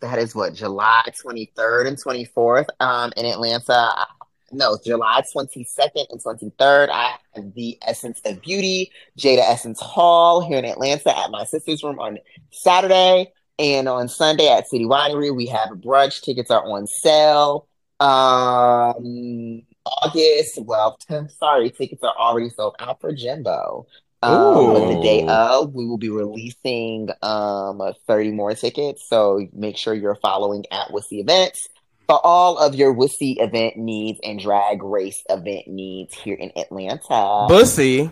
[0.00, 2.68] That is what July twenty third and twenty fourth.
[2.78, 4.06] Um, in Atlanta.
[4.52, 6.88] No, July twenty second and twenty third.
[6.90, 11.82] I have the Essence of Beauty, Jada Essence Hall here in Atlanta at my sister's
[11.82, 12.18] room on
[12.52, 16.22] Saturday, and on Sunday at City Winery we have a brunch.
[16.22, 17.66] Tickets are on sale.
[18.00, 20.58] Um, August.
[20.62, 20.98] Well,
[21.38, 23.86] sorry, tickets are already sold out for Jimbo.
[24.22, 29.06] Um, but the day of, we will be releasing um 30 more tickets.
[29.08, 31.68] So make sure you're following at Wussy Events
[32.06, 37.46] for all of your Wussy event needs and drag race event needs here in Atlanta.
[37.48, 38.10] Bussy.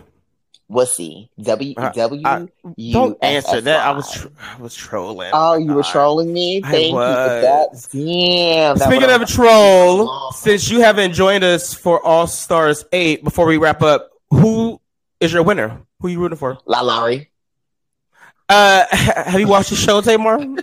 [0.71, 1.29] Wussy.
[1.41, 2.47] W I- W I-
[2.77, 3.85] U Don't S answer that.
[3.85, 3.95] I Y.
[3.97, 5.29] was tr- I was trolling.
[5.33, 6.61] Oh, you were trolling me?
[6.61, 7.69] Thank you for that.
[7.91, 8.77] Damn.
[8.77, 13.45] that Speaking of a troll, since you haven't joined us for All Stars 8, before
[13.45, 14.79] we wrap up, who
[15.19, 15.81] is your winner?
[15.99, 16.57] Who you rooting for?
[16.67, 17.29] LaLa Ri.
[18.49, 20.39] Uh, have you watched the show, Tamar?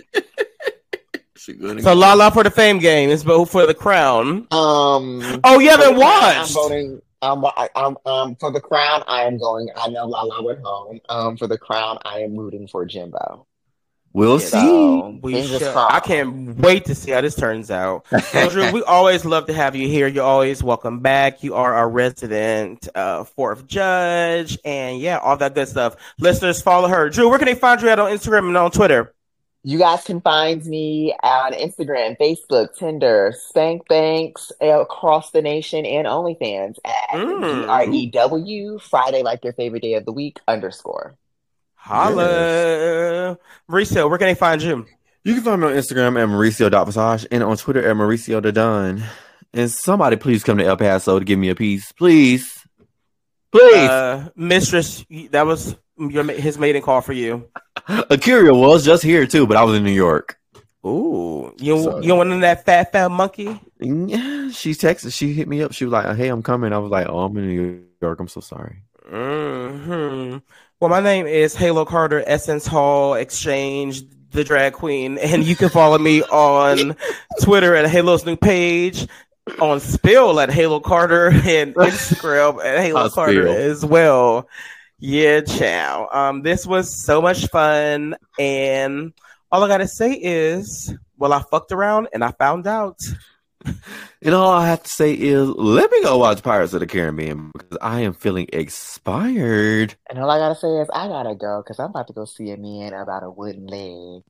[1.81, 4.45] So La La for the Fame game is vote for the crown.
[4.51, 5.41] Um.
[5.43, 7.01] Oh, you for the haven't crown, I'm voting.
[7.21, 9.69] Um, I, um, um, for the crown, I am going.
[9.75, 10.99] I know Lala went home.
[11.09, 13.45] Um, for the crown, I am rooting for Jimbo.
[14.13, 15.19] We'll So, see.
[15.21, 18.05] We shall- I can't wait to see how this turns out.
[18.31, 20.07] So, Drew, we always love to have you here.
[20.07, 21.43] You're always welcome back.
[21.43, 25.95] You are our resident uh, fourth judge, and yeah, all that good stuff.
[26.19, 27.09] Listeners, follow her.
[27.09, 29.13] Drew, where can they find you at on Instagram and on Twitter?
[29.63, 36.07] You guys can find me on Instagram, Facebook, Tinder, Spank Banks across the nation, and
[36.07, 37.61] OnlyFans at Mm.
[37.61, 41.15] D R E W Friday, like your favorite day of the week underscore.
[41.75, 43.37] Holla.
[43.67, 44.85] Resale, where can they find you?
[45.23, 49.03] You can find me on Instagram at Mauricio.Visage and on Twitter at Mauricio the Don.
[49.53, 51.91] And somebody please come to El Paso to give me a piece.
[51.91, 52.65] Please.
[53.51, 53.89] Please.
[53.89, 55.75] Uh, Mistress, that was
[56.09, 57.47] your his maiden call for you.
[57.87, 60.37] Akira was just here too, but I was in New York.
[60.85, 63.59] Ooh, you So- you want in that fat fat monkey?
[63.79, 65.73] Yeah, she texted, she hit me up.
[65.73, 66.73] She was like, Hey, I'm coming.
[66.73, 68.19] I was like, Oh, I'm in New York.
[68.19, 68.77] I'm so sorry.
[69.07, 70.37] hmm
[70.79, 75.69] Well, my name is Halo Carter, Essence Hall Exchange, the drag queen, and you can
[75.69, 76.95] follow me on
[77.41, 79.07] Twitter at Halo's new page,
[79.59, 84.47] on Spill at Halo Carter, and Instagram at Halo Carter as well.
[85.03, 86.07] Yeah, chow.
[86.11, 89.13] Um, this was so much fun, and
[89.51, 92.99] all I gotta say is, well, I fucked around and I found out.
[94.23, 97.51] And all I have to say is, let me go watch Pirates of the Caribbean
[97.53, 99.95] because I am feeling expired.
[100.09, 102.51] And all I gotta say is, I gotta go because I'm about to go see
[102.51, 104.21] a man about a wooden leg.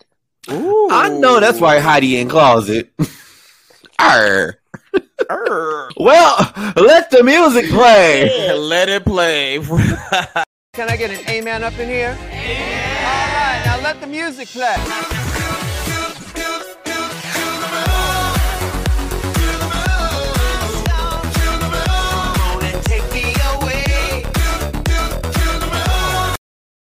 [0.50, 2.94] Ooh, I know that's why Heidi in closet.
[4.00, 4.60] Arr.
[5.30, 5.90] Arr.
[5.98, 8.54] Well, let the music play.
[8.58, 9.60] Let it play.
[10.74, 12.12] Can I get an amen up in here?
[12.12, 15.31] All right, now let the music play.